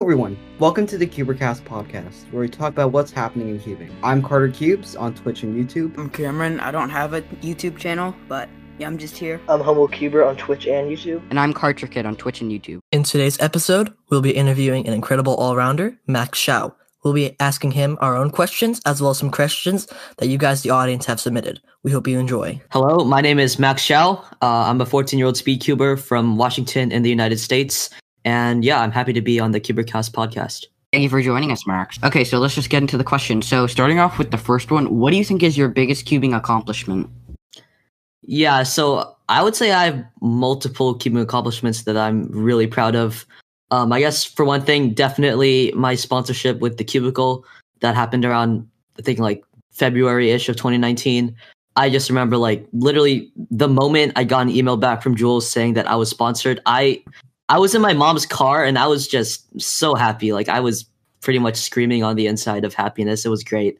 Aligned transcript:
everyone, 0.00 0.38
welcome 0.60 0.86
to 0.86 0.96
the 0.96 1.06
CuberCast 1.06 1.62
podcast, 1.64 2.30
where 2.30 2.42
we 2.42 2.48
talk 2.48 2.72
about 2.72 2.92
what's 2.92 3.10
happening 3.10 3.48
in 3.48 3.58
cubing. 3.58 3.92
I'm 4.04 4.22
Carter 4.22 4.48
Cubes 4.48 4.94
on 4.94 5.12
Twitch 5.12 5.42
and 5.42 5.56
YouTube. 5.56 5.98
I'm 5.98 6.08
Cameron. 6.08 6.60
I 6.60 6.70
don't 6.70 6.88
have 6.88 7.14
a 7.14 7.22
YouTube 7.42 7.76
channel, 7.78 8.14
but 8.28 8.48
yeah, 8.78 8.86
I'm 8.86 8.96
just 8.96 9.16
here. 9.16 9.40
I'm 9.48 9.60
Humble 9.60 9.88
Cuber 9.88 10.24
on 10.24 10.36
Twitch 10.36 10.68
and 10.68 10.88
YouTube. 10.88 11.20
And 11.30 11.40
I'm 11.40 11.52
Carter 11.52 11.88
Kid 11.88 12.06
on 12.06 12.14
Twitch 12.14 12.40
and 12.40 12.48
YouTube. 12.48 12.78
In 12.92 13.02
today's 13.02 13.40
episode, 13.40 13.92
we'll 14.08 14.22
be 14.22 14.30
interviewing 14.30 14.86
an 14.86 14.94
incredible 14.94 15.34
all-rounder, 15.34 15.98
Max 16.06 16.38
Shao. 16.38 16.76
We'll 17.02 17.12
be 17.12 17.34
asking 17.40 17.72
him 17.72 17.98
our 18.00 18.14
own 18.14 18.30
questions 18.30 18.80
as 18.86 19.02
well 19.02 19.10
as 19.10 19.18
some 19.18 19.32
questions 19.32 19.88
that 20.18 20.28
you 20.28 20.38
guys, 20.38 20.62
the 20.62 20.70
audience, 20.70 21.06
have 21.06 21.18
submitted. 21.18 21.60
We 21.82 21.90
hope 21.90 22.06
you 22.06 22.20
enjoy. 22.20 22.62
Hello, 22.70 23.04
my 23.04 23.20
name 23.20 23.40
is 23.40 23.58
Max 23.58 23.82
Shao. 23.82 24.24
Uh, 24.40 24.46
I'm 24.68 24.80
a 24.80 24.86
14 24.86 25.18
year 25.18 25.26
old 25.26 25.36
speed 25.36 25.60
cuber 25.60 25.96
from 25.96 26.36
Washington 26.36 26.92
in 26.92 27.02
the 27.02 27.10
United 27.10 27.40
States. 27.40 27.90
And 28.28 28.62
yeah, 28.62 28.82
I'm 28.82 28.92
happy 28.92 29.14
to 29.14 29.22
be 29.22 29.40
on 29.40 29.52
the 29.52 29.60
CuberCast 29.60 30.10
podcast. 30.10 30.66
Thank 30.92 31.02
you 31.02 31.08
for 31.08 31.22
joining 31.22 31.50
us, 31.50 31.66
Mark. 31.66 31.92
Okay, 32.04 32.24
so 32.24 32.38
let's 32.38 32.54
just 32.54 32.68
get 32.68 32.82
into 32.82 32.98
the 32.98 33.04
question. 33.04 33.40
So, 33.40 33.66
starting 33.66 34.00
off 34.00 34.18
with 34.18 34.32
the 34.32 34.36
first 34.36 34.70
one, 34.70 34.98
what 34.98 35.12
do 35.12 35.16
you 35.16 35.24
think 35.24 35.42
is 35.42 35.56
your 35.56 35.70
biggest 35.70 36.04
cubing 36.04 36.36
accomplishment? 36.36 37.08
Yeah, 38.20 38.64
so 38.64 39.16
I 39.30 39.42
would 39.42 39.56
say 39.56 39.72
I 39.72 39.86
have 39.86 40.04
multiple 40.20 40.94
cubing 40.94 41.22
accomplishments 41.22 41.84
that 41.84 41.96
I'm 41.96 42.28
really 42.30 42.66
proud 42.66 42.94
of. 42.94 43.24
Um, 43.70 43.94
I 43.94 44.00
guess 44.00 44.24
for 44.24 44.44
one 44.44 44.60
thing, 44.60 44.92
definitely 44.92 45.72
my 45.74 45.94
sponsorship 45.94 46.60
with 46.60 46.76
the 46.76 46.84
Cubicle 46.84 47.46
that 47.80 47.94
happened 47.94 48.26
around 48.26 48.68
I 48.98 49.02
think 49.02 49.20
like 49.20 49.42
February 49.72 50.32
ish 50.32 50.50
of 50.50 50.56
2019. 50.56 51.34
I 51.76 51.88
just 51.88 52.10
remember 52.10 52.36
like 52.36 52.66
literally 52.72 53.32
the 53.50 53.68
moment 53.68 54.12
I 54.16 54.24
got 54.24 54.42
an 54.42 54.50
email 54.50 54.76
back 54.76 55.02
from 55.02 55.16
Jules 55.16 55.50
saying 55.50 55.74
that 55.74 55.88
I 55.88 55.94
was 55.94 56.10
sponsored, 56.10 56.60
I 56.66 57.02
I 57.48 57.58
was 57.58 57.74
in 57.74 57.80
my 57.82 57.94
mom's 57.94 58.26
car 58.26 58.64
and 58.64 58.78
I 58.78 58.86
was 58.86 59.08
just 59.08 59.60
so 59.60 59.94
happy. 59.94 60.32
Like 60.32 60.48
I 60.48 60.60
was 60.60 60.84
pretty 61.20 61.38
much 61.38 61.56
screaming 61.56 62.02
on 62.04 62.16
the 62.16 62.26
inside 62.26 62.64
of 62.64 62.74
happiness. 62.74 63.24
It 63.24 63.30
was 63.30 63.42
great. 63.42 63.78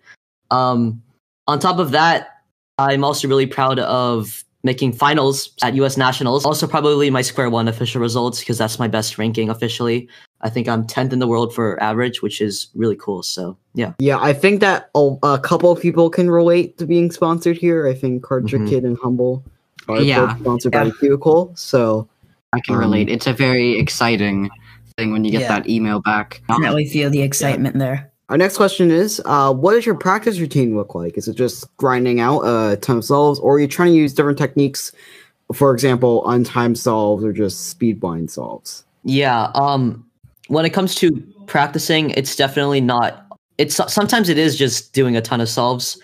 Um, 0.50 1.02
on 1.46 1.58
top 1.58 1.78
of 1.78 1.90
that, 1.90 2.40
I'm 2.78 3.04
also 3.04 3.28
really 3.28 3.46
proud 3.46 3.78
of 3.78 4.44
making 4.64 4.92
finals 4.92 5.50
at 5.62 5.74
US 5.74 5.96
Nationals. 5.96 6.44
Also, 6.44 6.66
probably 6.66 7.10
my 7.10 7.22
Square 7.22 7.50
One 7.50 7.68
official 7.68 8.00
results 8.00 8.40
because 8.40 8.58
that's 8.58 8.78
my 8.78 8.88
best 8.88 9.18
ranking 9.18 9.50
officially. 9.50 10.08
I 10.40 10.50
think 10.50 10.68
I'm 10.68 10.86
10th 10.86 11.12
in 11.12 11.18
the 11.18 11.26
world 11.26 11.54
for 11.54 11.80
average, 11.82 12.22
which 12.22 12.40
is 12.40 12.68
really 12.74 12.96
cool. 12.96 13.22
So, 13.22 13.56
yeah. 13.74 13.92
Yeah, 13.98 14.18
I 14.20 14.32
think 14.32 14.60
that 14.60 14.88
a, 14.94 15.16
a 15.24 15.38
couple 15.38 15.70
of 15.72 15.80
people 15.80 16.10
can 16.10 16.30
relate 16.30 16.78
to 16.78 16.86
being 16.86 17.10
sponsored 17.10 17.56
here. 17.56 17.88
I 17.88 17.94
think 17.94 18.22
Carter 18.22 18.58
Mhm. 18.58 18.68
Kid 18.68 18.84
and 18.84 18.96
Humble 19.02 19.44
are 19.88 20.00
Yeah. 20.00 20.26
both 20.26 20.40
sponsored 20.40 20.72
by 20.72 20.78
Yeah. 20.78 20.84
the 20.84 20.92
Cubicle. 20.92 21.52
So, 21.56 22.08
I 22.52 22.60
can 22.60 22.74
Um, 22.74 22.80
relate. 22.80 23.08
It's 23.08 23.26
a 23.26 23.32
very 23.32 23.78
exciting 23.78 24.50
thing 24.96 25.12
when 25.12 25.24
you 25.24 25.30
get 25.30 25.42
Yeah. 25.42 25.48
that 25.48 25.68
email 25.68 26.00
back. 26.00 26.42
Definitely 26.48 26.86
feel 26.86 27.10
the 27.10 27.22
excitement 27.22 27.78
there. 27.78 28.10
our 28.30 28.36
next 28.36 28.58
question 28.58 28.90
is 28.90 29.22
uh, 29.24 29.50
What 29.54 29.72
does 29.72 29.86
your 29.86 29.94
practice 29.94 30.38
routine 30.38 30.76
look 30.76 30.94
like? 30.94 31.16
Is 31.16 31.28
it 31.28 31.34
just 31.34 31.74
grinding 31.78 32.20
out 32.20 32.40
a 32.42 32.76
ton 32.76 32.98
of 32.98 33.04
solves, 33.04 33.38
or 33.40 33.54
are 33.56 33.58
you 33.60 33.66
trying 33.66 33.92
to 33.92 33.96
use 33.96 34.12
different 34.12 34.36
techniques? 34.38 34.92
For 35.54 35.72
example, 35.72 36.22
untimed 36.26 36.76
solves 36.76 37.24
or 37.24 37.32
just 37.32 37.70
speed 37.70 37.98
blind 38.00 38.30
solves? 38.30 38.84
Yeah. 39.04 39.50
Um, 39.54 40.04
when 40.48 40.66
it 40.66 40.70
comes 40.70 40.94
to 40.96 41.22
practicing, 41.46 42.10
it's 42.10 42.36
definitely 42.36 42.82
not. 42.82 43.24
It's 43.56 43.80
sometimes 43.90 44.28
it 44.28 44.36
is 44.36 44.56
just 44.56 44.92
doing 44.92 45.16
a 45.16 45.22
ton 45.22 45.40
of 45.40 45.48
solves, 45.48 45.98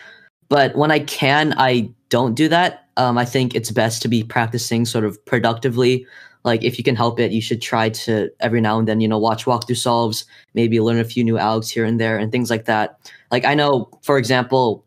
but 0.48 0.74
when 0.76 0.90
I 0.90 1.00
can, 1.00 1.52
I 1.58 1.90
don't 2.08 2.34
do 2.34 2.48
that. 2.48 2.86
Um, 2.96 3.18
I 3.18 3.26
think 3.26 3.54
it's 3.54 3.70
best 3.70 4.00
to 4.02 4.08
be 4.08 4.22
practicing 4.24 4.86
sort 4.86 5.04
of 5.04 5.22
productively. 5.26 6.06
Like 6.44 6.62
if 6.62 6.78
you 6.78 6.84
can 6.84 6.96
help 6.96 7.18
it, 7.18 7.32
you 7.32 7.40
should 7.40 7.62
try 7.62 7.88
to 7.88 8.30
every 8.40 8.60
now 8.60 8.78
and 8.78 8.86
then, 8.86 9.00
you 9.00 9.08
know, 9.08 9.18
watch 9.18 9.44
walkthrough 9.46 9.78
solves, 9.78 10.24
maybe 10.54 10.80
learn 10.80 10.98
a 10.98 11.04
few 11.04 11.24
new 11.24 11.34
algs 11.34 11.70
here 11.70 11.84
and 11.84 11.98
there, 11.98 12.18
and 12.18 12.30
things 12.30 12.50
like 12.50 12.66
that. 12.66 13.10
Like 13.30 13.44
I 13.44 13.54
know, 13.54 13.88
for 14.02 14.18
example, 14.18 14.84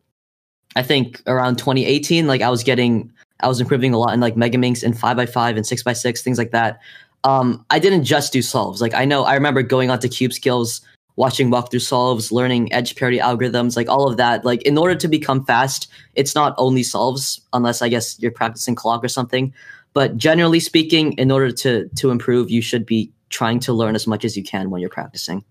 I 0.76 0.84
think 0.84 1.22
around 1.26 1.58
2018, 1.58 2.28
like 2.28 2.42
I 2.42 2.50
was 2.50 2.64
getting, 2.64 3.12
I 3.40 3.48
was 3.48 3.60
improving 3.60 3.94
a 3.94 3.98
lot 3.98 4.14
in 4.14 4.20
like 4.20 4.36
Megaminx 4.36 4.84
and 4.84 4.98
five 4.98 5.18
x 5.18 5.32
five 5.32 5.58
and 5.58 5.66
six 5.66 5.86
x 5.86 6.02
six, 6.02 6.22
things 6.22 6.38
like 6.38 6.52
that 6.52 6.80
um, 7.24 7.66
I 7.70 7.80
didn't 7.80 8.06
just 8.06 8.32
do 8.32 8.42
solves. 8.42 8.82
Like 8.82 8.94
I 8.94 9.06
know 9.06 9.24
I 9.24 9.34
remember 9.34 9.62
going 9.62 9.90
onto 9.90 10.08
Cube 10.08 10.34
Skills, 10.34 10.82
watching 11.18 11.50
walkthrough 11.50 11.82
solves, 11.82 12.32
learning 12.32 12.72
edge 12.72 12.96
parity 12.96 13.20
algorithms, 13.20 13.76
like 13.76 13.90
all 13.90 14.08
of 14.08 14.18
that. 14.18 14.46
Like 14.46 14.62
in 14.64 14.78
order 14.78 14.96
to 14.96 15.08
become 15.08 15.44
fast, 15.44 15.90
it's 16.16 16.36
not 16.36 16.56
only 16.58 16.84
solves, 16.84 17.42
unless 17.54 17.82
I 17.82 17.90
guess 17.90 18.20
you're 18.20 18.32
practicing 18.32 18.76
clock 18.76 19.04
or 19.04 19.10
something. 19.10 19.54
But 19.98 20.16
generally 20.16 20.60
speaking, 20.60 21.14
in 21.14 21.32
order 21.32 21.52
to 21.52 21.90
to 21.96 22.12
improve, 22.12 22.52
you 22.52 22.62
should 22.62 22.86
be 22.86 23.12
trying 23.30 23.60
to 23.62 23.74
learn 23.74 23.96
as 23.96 24.06
much 24.06 24.24
as 24.26 24.38
you 24.38 24.44
can 24.44 24.70
when 24.70 24.80
you're 24.80 24.92
practicing. 24.92 25.44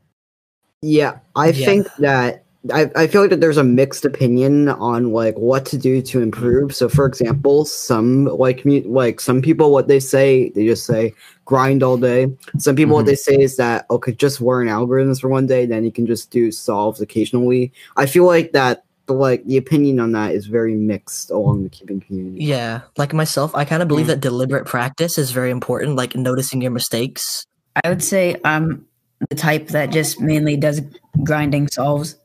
Yeah, 0.83 1.19
I 1.35 1.49
Yeah. 1.49 1.67
think 1.67 1.89
that 1.99 2.45
I, 2.73 2.89
I 2.95 3.07
feel 3.09 3.23
like 3.23 3.31
that 3.31 3.41
there's 3.41 3.57
a 3.57 3.65
mixed 3.65 4.05
opinion 4.05 4.69
on 4.69 5.13
like 5.13 5.37
what 5.37 5.67
to 5.67 5.77
do 5.77 6.01
to 6.03 6.21
improve. 6.21 6.77
So, 6.77 6.89
for 6.89 7.07
example, 7.07 7.65
some 7.65 8.27
like 8.27 8.63
commu- 8.63 8.87
like 8.87 9.21
some 9.21 9.43
people, 9.43 9.73
what 9.73 9.89
they 9.89 9.99
say, 9.99 10.51
they 10.51 10.65
just 10.65 10.87
say 10.87 11.13
grind 11.45 11.83
all 11.83 11.97
day. 11.97 12.29
Some 12.59 12.77
people, 12.77 12.95
what 12.95 13.05
Mhm. 13.05 13.09
they 13.09 13.17
say 13.17 13.35
is 13.41 13.57
that 13.57 13.87
okay, 13.91 14.13
just 14.13 14.41
learn 14.41 14.69
algorithms 14.69 15.21
for 15.21 15.29
one 15.29 15.49
day, 15.49 15.67
then 15.67 15.83
you 15.85 15.91
can 15.91 16.07
just 16.07 16.31
do 16.31 16.53
solves 16.53 17.01
occasionally. 17.01 17.73
I 17.97 18.07
feel 18.07 18.27
like 18.27 18.53
that 18.53 18.77
the 18.77 18.96
like 19.15 19.45
the 19.45 19.57
opinion 19.57 20.01
on 20.01 20.13
that 20.13 20.35
is 20.35 20.47
very 20.47 20.75
mixed 20.75 21.31
along 21.31 21.63
the 21.65 21.71
cubing 21.71 22.05
community. 22.05 22.45
Yeah, 22.45 22.83
like 22.97 23.13
myself, 23.13 23.55
I 23.55 23.65
kind 23.65 23.83
of 23.83 23.89
believe 23.89 24.07
Mm. 24.07 24.09
that 24.11 24.21
deliberate 24.21 24.67
practice 24.67 25.19
is 25.19 25.31
very 25.31 25.51
important, 25.51 25.97
like 25.97 26.17
noticing 26.17 26.61
your 26.63 26.71
mistakes. 26.73 27.45
I 27.85 27.89
would 27.89 28.03
say 28.03 28.37
I'm 28.45 28.87
the 29.31 29.37
type 29.37 29.69
that 29.69 29.91
just 29.91 30.21
mainly 30.21 30.57
does 30.57 30.81
grinding 31.25 31.69
solves. 31.69 32.17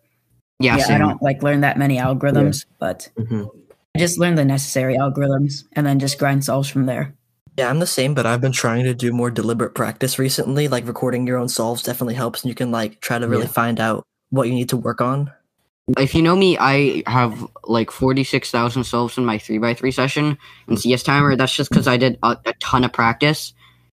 Yeah, 0.60 0.78
Yeah, 0.78 0.96
I 0.96 0.98
don't 0.98 1.22
like 1.22 1.42
learn 1.44 1.62
that 1.62 1.78
many 1.78 1.98
algorithms, 1.98 2.66
but 2.80 3.10
hmm 3.18 3.44
I 3.96 4.00
just 4.00 4.18
learn 4.20 4.36
the 4.36 4.46
necessary 4.46 4.96
algorithms 4.96 5.66
and 5.74 5.86
then 5.86 6.00
just 6.00 6.18
grind 6.18 6.46
solves 6.46 6.70
from 6.70 6.86
there. 6.86 7.14
Yeah, 7.58 7.70
I'm 7.70 7.80
the 7.80 7.86
same, 7.88 8.14
but 8.14 8.26
I've 8.26 8.40
been 8.40 8.54
trying 8.54 8.86
to 8.86 8.94
do 8.94 9.12
more 9.12 9.30
deliberate 9.30 9.76
practice 9.76 10.18
recently. 10.18 10.70
Like 10.70 10.88
recording 10.88 11.28
your 11.28 11.38
own 11.38 11.50
solves 11.50 11.84
definitely 11.84 12.14
helps, 12.16 12.42
and 12.44 12.50
you 12.50 12.56
can 12.56 12.72
like 12.72 13.02
try 13.02 13.20
to 13.20 13.28
really 13.28 13.44
Yeah. 13.44 13.50
find 13.52 13.80
out 13.82 14.06
what 14.30 14.48
you 14.48 14.54
need 14.54 14.70
to 14.70 14.78
work 14.78 15.02
on. 15.02 15.32
If 15.98 16.16
you 16.16 16.22
know 16.22 16.36
me, 16.36 16.58
I 16.58 17.04
have 17.08 17.48
like 17.66 17.92
46,000 17.92 18.84
solves 18.84 19.18
in 19.18 19.26
my 19.26 19.38
3x3 19.38 19.94
session 19.94 20.38
in 20.68 20.78
CS 20.78 21.04
Timer. 21.04 21.36
That's 21.36 21.56
just 21.56 21.70
because 21.70 21.88
I 21.88 21.98
did 21.98 22.18
a, 22.24 22.38
a 22.46 22.54
ton 22.60 22.84
of 22.84 22.94
practice. 22.94 23.54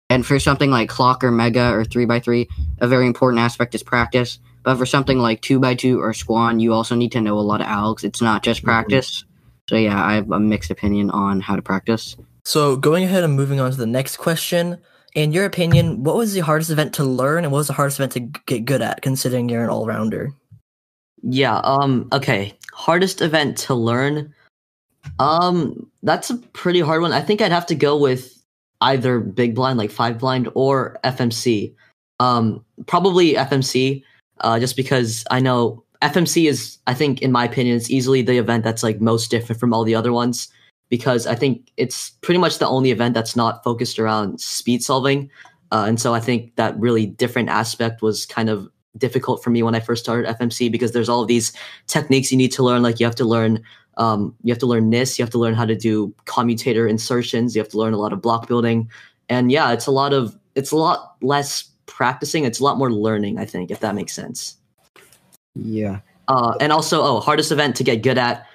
And 0.08 0.24
for 0.24 0.38
something 0.38 0.70
like 0.70 0.88
Clock 0.88 1.24
or 1.24 1.30
Mega 1.30 1.72
or 1.72 1.84
3x3, 1.84 2.48
a 2.80 2.88
very 2.88 3.06
important 3.06 3.40
aspect 3.40 3.74
is 3.74 3.82
practice. 3.82 4.38
But 4.62 4.76
for 4.76 4.86
something 4.86 5.18
like 5.18 5.42
2x2 5.42 5.98
or 5.98 6.12
Squan, 6.12 6.60
you 6.60 6.72
also 6.72 6.94
need 6.94 7.12
to 7.12 7.20
know 7.20 7.38
a 7.38 7.40
lot 7.40 7.60
of 7.60 7.66
algs. 7.66 8.04
It's 8.04 8.22
not 8.22 8.42
just 8.42 8.60
mm-hmm. 8.60 8.68
practice. 8.68 9.24
So 9.68 9.76
yeah, 9.76 10.04
I 10.04 10.14
have 10.14 10.30
a 10.30 10.38
mixed 10.38 10.70
opinion 10.70 11.10
on 11.10 11.40
how 11.40 11.56
to 11.56 11.62
practice. 11.62 12.16
So, 12.44 12.76
going 12.76 13.04
ahead 13.04 13.22
and 13.22 13.34
moving 13.34 13.60
on 13.60 13.70
to 13.70 13.76
the 13.76 13.86
next 13.86 14.16
question. 14.16 14.78
In 15.14 15.30
your 15.30 15.44
opinion, 15.44 16.04
what 16.04 16.16
was 16.16 16.32
the 16.32 16.40
hardest 16.40 16.70
event 16.70 16.94
to 16.94 17.04
learn, 17.04 17.44
and 17.44 17.52
what 17.52 17.58
was 17.58 17.66
the 17.68 17.74
hardest 17.74 18.00
event 18.00 18.12
to 18.12 18.20
get 18.46 18.64
good 18.64 18.82
at, 18.82 19.02
considering 19.02 19.48
you're 19.48 19.62
an 19.62 19.70
all 19.70 19.86
rounder? 19.86 20.34
Yeah. 21.22 21.58
Um. 21.58 22.08
Okay. 22.12 22.56
Hardest 22.72 23.20
event 23.20 23.56
to 23.58 23.74
learn. 23.74 24.32
Um. 25.18 25.88
That's 26.02 26.30
a 26.30 26.36
pretty 26.38 26.80
hard 26.80 27.02
one. 27.02 27.12
I 27.12 27.20
think 27.20 27.40
I'd 27.40 27.52
have 27.52 27.66
to 27.66 27.74
go 27.74 27.96
with 27.96 28.42
either 28.80 29.20
big 29.20 29.54
blind, 29.54 29.78
like 29.78 29.90
five 29.90 30.18
blind, 30.18 30.48
or 30.54 30.98
FMC. 31.04 31.74
Um. 32.20 32.64
Probably 32.86 33.34
FMC. 33.34 34.02
Uh. 34.40 34.58
Just 34.58 34.76
because 34.76 35.24
I 35.30 35.40
know 35.40 35.84
FMC 36.02 36.48
is, 36.48 36.78
I 36.86 36.94
think, 36.94 37.22
in 37.22 37.30
my 37.30 37.44
opinion, 37.44 37.76
it's 37.76 37.90
easily 37.90 38.22
the 38.22 38.38
event 38.38 38.64
that's 38.64 38.82
like 38.82 39.00
most 39.00 39.30
different 39.30 39.60
from 39.60 39.72
all 39.72 39.84
the 39.84 39.94
other 39.94 40.12
ones 40.12 40.48
because 40.92 41.26
I 41.26 41.34
think 41.34 41.72
it's 41.78 42.10
pretty 42.20 42.38
much 42.38 42.58
the 42.58 42.68
only 42.68 42.90
event 42.90 43.14
that's 43.14 43.34
not 43.34 43.64
focused 43.64 43.98
around 43.98 44.40
speed 44.40 44.82
solving. 44.82 45.30
Uh, 45.70 45.86
and 45.88 45.98
so 45.98 46.12
I 46.12 46.20
think 46.20 46.54
that 46.56 46.78
really 46.78 47.06
different 47.06 47.48
aspect 47.48 48.02
was 48.02 48.26
kind 48.26 48.50
of 48.50 48.68
difficult 48.98 49.42
for 49.42 49.50
me 49.50 49.62
when 49.62 49.74
I 49.74 49.80
first 49.80 50.02
started 50.04 50.36
FMC 50.38 50.70
because 50.70 50.92
there's 50.92 51.08
all 51.08 51.22
of 51.22 51.28
these 51.28 51.52
techniques 51.86 52.30
you 52.30 52.38
need 52.38 52.52
to 52.52 52.62
learn. 52.62 52.82
Like 52.82 53.00
you 53.00 53.06
have 53.06 53.14
to 53.16 53.24
learn, 53.24 53.62
um, 53.96 54.34
you 54.42 54.52
have 54.52 54.58
to 54.60 54.66
learn 54.66 54.90
NIS, 54.90 55.18
you 55.18 55.24
have 55.24 55.30
to 55.32 55.38
learn 55.38 55.54
how 55.54 55.64
to 55.64 55.74
do 55.76 56.14
commutator 56.26 56.86
insertions, 56.88 57.54
you 57.54 57.60
have 57.62 57.70
to 57.70 57.78
learn 57.78 57.94
a 57.94 57.98
lot 57.98 58.12
of 58.12 58.20
block 58.22 58.48
building, 58.48 58.88
and 59.28 59.50
yeah, 59.52 59.72
it's 59.72 59.86
a 59.86 59.90
lot 59.90 60.12
of 60.12 60.36
it's 60.54 60.70
a 60.70 60.76
lot 60.76 61.16
less 61.22 61.64
practicing. 61.86 62.44
It's 62.44 62.60
a 62.60 62.64
lot 62.64 62.78
more 62.78 62.92
learning. 62.92 63.38
I 63.38 63.44
think 63.44 63.70
if 63.70 63.80
that 63.80 63.94
makes 63.94 64.12
sense. 64.12 64.56
Yeah. 65.54 66.00
Uh, 66.28 66.54
and 66.60 66.72
also, 66.72 67.02
oh, 67.02 67.20
hardest 67.20 67.52
event 67.52 67.76
to 67.76 67.84
get 67.84 68.02
good 68.02 68.18
at. 68.18 68.46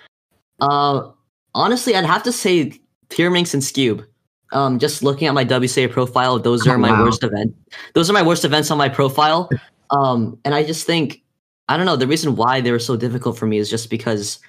Uh, 0.60 1.12
honestly, 1.54 1.96
I'd 1.96 2.06
have 2.06 2.24
to 2.24 2.32
say 2.32 2.80
Pyraminx 3.10 3.54
and 3.54 3.62
Skewb. 3.64 4.06
Um, 4.54 4.80
just 4.80 5.04
looking 5.04 5.28
at 5.28 5.34
my 5.34 5.44
WCA 5.44 5.92
profile, 5.92 6.40
those 6.40 6.66
Oh, 6.68 6.72
are 6.72 6.78
my 6.88 6.92
wow. 6.92 7.04
worst 7.04 7.24
event. 7.24 7.54
Those 7.94 8.10
are 8.10 8.14
my 8.14 8.24
worst 8.24 8.46
events 8.46 8.72
on 8.72 8.78
my 8.78 8.90
profile. 8.90 9.50
Um, 9.92 10.38
and 10.46 10.54
I 10.56 10.64
just 10.64 10.86
think 10.86 11.22
I 11.70 11.78
don't 11.78 11.86
know 11.86 11.96
the 11.96 12.08
reason 12.08 12.36
why 12.36 12.62
they 12.62 12.72
were 12.72 12.80
so 12.80 12.96
difficult 12.96 13.38
for 13.38 13.46
me 13.46 13.58
is 13.58 13.70
just 13.70 13.90
because 13.90 14.40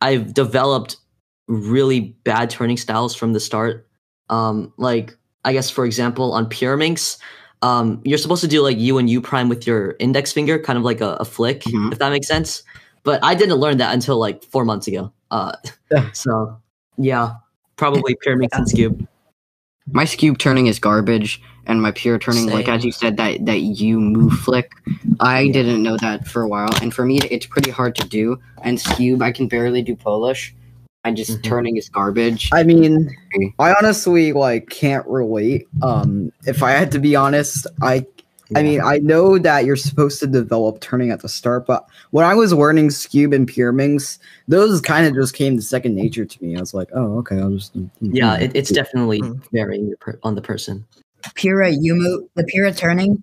I've 0.00 0.34
developed 0.34 0.96
really 1.48 2.00
bad 2.24 2.50
turning 2.50 2.76
styles 2.76 3.14
from 3.14 3.32
the 3.32 3.40
start. 3.40 3.86
Um, 4.28 4.72
like 4.76 5.16
I 5.44 5.52
guess 5.52 5.70
for 5.70 5.84
example 5.84 6.32
on 6.32 6.46
Pure 6.48 6.76
Pyraminx, 6.78 7.18
um, 7.62 8.00
you're 8.04 8.18
supposed 8.18 8.42
to 8.42 8.48
do 8.48 8.62
like 8.62 8.78
U 8.78 8.98
and 8.98 9.10
U 9.10 9.20
prime 9.20 9.48
with 9.48 9.66
your 9.66 9.96
index 9.98 10.32
finger, 10.32 10.58
kind 10.58 10.78
of 10.78 10.84
like 10.84 11.00
a, 11.00 11.14
a 11.14 11.24
flick, 11.24 11.62
Mhm. 11.62 11.92
if 11.92 11.98
that 11.98 12.10
makes 12.10 12.28
sense. 12.28 12.62
But 13.02 13.22
I 13.24 13.34
didn't 13.34 13.56
learn 13.56 13.78
that 13.78 13.92
until 13.94 14.18
like 14.18 14.44
four 14.44 14.64
months 14.64 14.86
ago. 14.86 15.12
Uh, 15.30 15.52
so 16.12 16.56
yeah, 16.98 17.34
probably 17.76 18.14
Pyraminx 18.24 18.48
and 18.52 18.66
Skewb. 18.66 19.06
My 19.92 20.04
Skewb 20.04 20.38
turning 20.38 20.66
is 20.68 20.78
garbage, 20.78 21.42
and 21.66 21.82
my 21.82 21.90
pure 21.92 22.18
turning, 22.18 22.46
like 22.46 22.68
as 22.68 22.84
you 22.84 22.92
said, 22.92 23.16
that 23.16 23.44
that 23.46 23.60
you 23.60 24.00
move 24.00 24.32
flick. 24.34 24.72
I 25.20 25.48
didn't 25.48 25.82
know 25.82 25.96
that 25.98 26.26
for 26.26 26.42
a 26.42 26.48
while, 26.48 26.70
and 26.82 26.92
for 26.94 27.04
me, 27.04 27.18
it's 27.30 27.46
pretty 27.46 27.70
hard 27.70 27.94
to 27.96 28.08
do. 28.08 28.38
And 28.62 28.78
Skewb, 28.78 29.22
I 29.22 29.32
can 29.32 29.48
barely 29.48 29.82
do 29.82 29.94
Polish. 29.96 30.54
I 31.04 31.12
just 31.12 31.38
Mhm. 31.38 31.42
turning 31.44 31.76
is 31.76 31.88
garbage. 31.88 32.50
I 32.52 32.62
mean. 32.62 33.08
I 33.58 33.72
honestly 33.74 34.32
like 34.32 34.68
can't 34.68 35.06
relate. 35.06 35.66
Um, 35.82 36.30
if 36.46 36.62
I 36.62 36.72
had 36.72 36.92
to 36.92 36.98
be 36.98 37.16
honest, 37.16 37.66
I 37.80 38.04
I 38.56 38.64
mean, 38.64 38.80
I 38.80 38.98
know 38.98 39.38
that 39.38 39.64
you're 39.64 39.76
supposed 39.76 40.18
to 40.18 40.26
develop 40.26 40.80
turning 40.80 41.12
at 41.12 41.20
the 41.20 41.28
start, 41.28 41.66
but 41.66 41.86
when 42.10 42.24
I 42.26 42.34
was 42.34 42.52
learning 42.52 42.88
Skewb 42.88 43.32
and 43.32 43.48
Pyraminx, 43.48 44.18
those 44.48 44.80
kind 44.80 45.06
of 45.06 45.14
just 45.14 45.34
came 45.34 45.54
to 45.54 45.62
second 45.62 45.94
nature 45.94 46.24
to 46.24 46.44
me. 46.44 46.56
I 46.56 46.60
was 46.60 46.74
like, 46.74 46.88
oh, 46.92 47.18
okay, 47.18 47.38
I'll 47.38 47.50
just 47.52 47.70
Yeah, 48.00 48.36
it, 48.38 48.50
it's 48.56 48.72
definitely 48.72 49.20
Mm. 49.22 49.40
varying 49.52 49.94
per- 50.00 50.18
on 50.24 50.34
the 50.34 50.42
person. 50.42 50.84
Pura 51.34 51.70
Yumu, 51.72 52.28
the 52.34 52.44
Pura 52.44 52.72
turning, 52.72 53.22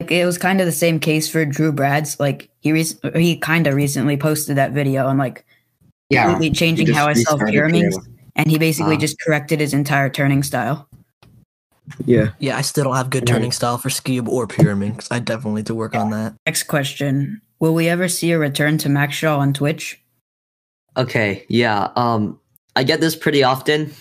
like 0.00 0.10
it 0.10 0.24
was 0.26 0.38
kind 0.38 0.60
of 0.60 0.66
the 0.66 0.72
same 0.72 1.00
case 1.00 1.28
for 1.28 1.44
Drew 1.44 1.72
Brads. 1.72 2.18
Like 2.20 2.48
he 2.60 2.72
rec- 2.72 3.14
he 3.16 3.36
kind 3.36 3.66
of 3.66 3.74
recently 3.74 4.16
posted 4.16 4.56
that 4.56 4.72
video 4.72 5.06
on 5.06 5.18
like 5.18 5.44
yeah, 6.10 6.26
completely 6.26 6.54
changing 6.54 6.86
how 6.92 7.06
I 7.06 7.14
just 7.14 7.26
solve 7.28 7.40
restarted 7.40 7.72
Pyraminx, 7.74 7.94
and 8.36 8.50
he 8.50 8.58
basically 8.58 8.94
Wow. 8.94 9.00
just 9.00 9.20
corrected 9.20 9.60
his 9.60 9.74
entire 9.74 10.08
turning 10.08 10.42
style. 10.42 10.88
yeah. 12.04 12.30
Yeah, 12.38 12.56
I 12.56 12.62
still 12.62 12.84
don't 12.84 12.96
have 12.96 13.10
good 13.10 13.28
Right. 13.28 13.34
turning 13.36 13.52
style 13.52 13.78
for 13.78 13.88
Skewb 13.88 14.28
or 14.28 14.46
Pyraminx. 14.46 15.08
I 15.10 15.18
definitely 15.18 15.60
need 15.60 15.66
to 15.66 15.74
work 15.74 15.94
on 15.94 16.10
that. 16.10 16.34
Next 16.46 16.64
question: 16.64 17.40
Will 17.60 17.74
we 17.74 17.88
ever 17.88 18.08
see 18.08 18.30
a 18.32 18.38
return 18.38 18.78
to 18.78 18.88
Max 18.88 19.14
Shao 19.16 19.38
on 19.38 19.52
Twitch? 19.52 20.00
Okay, 20.96 21.44
yeah. 21.48 21.90
Um, 21.96 22.38
I 22.74 22.82
get 22.84 23.00
this 23.00 23.16
pretty 23.16 23.42
often, 23.42 23.92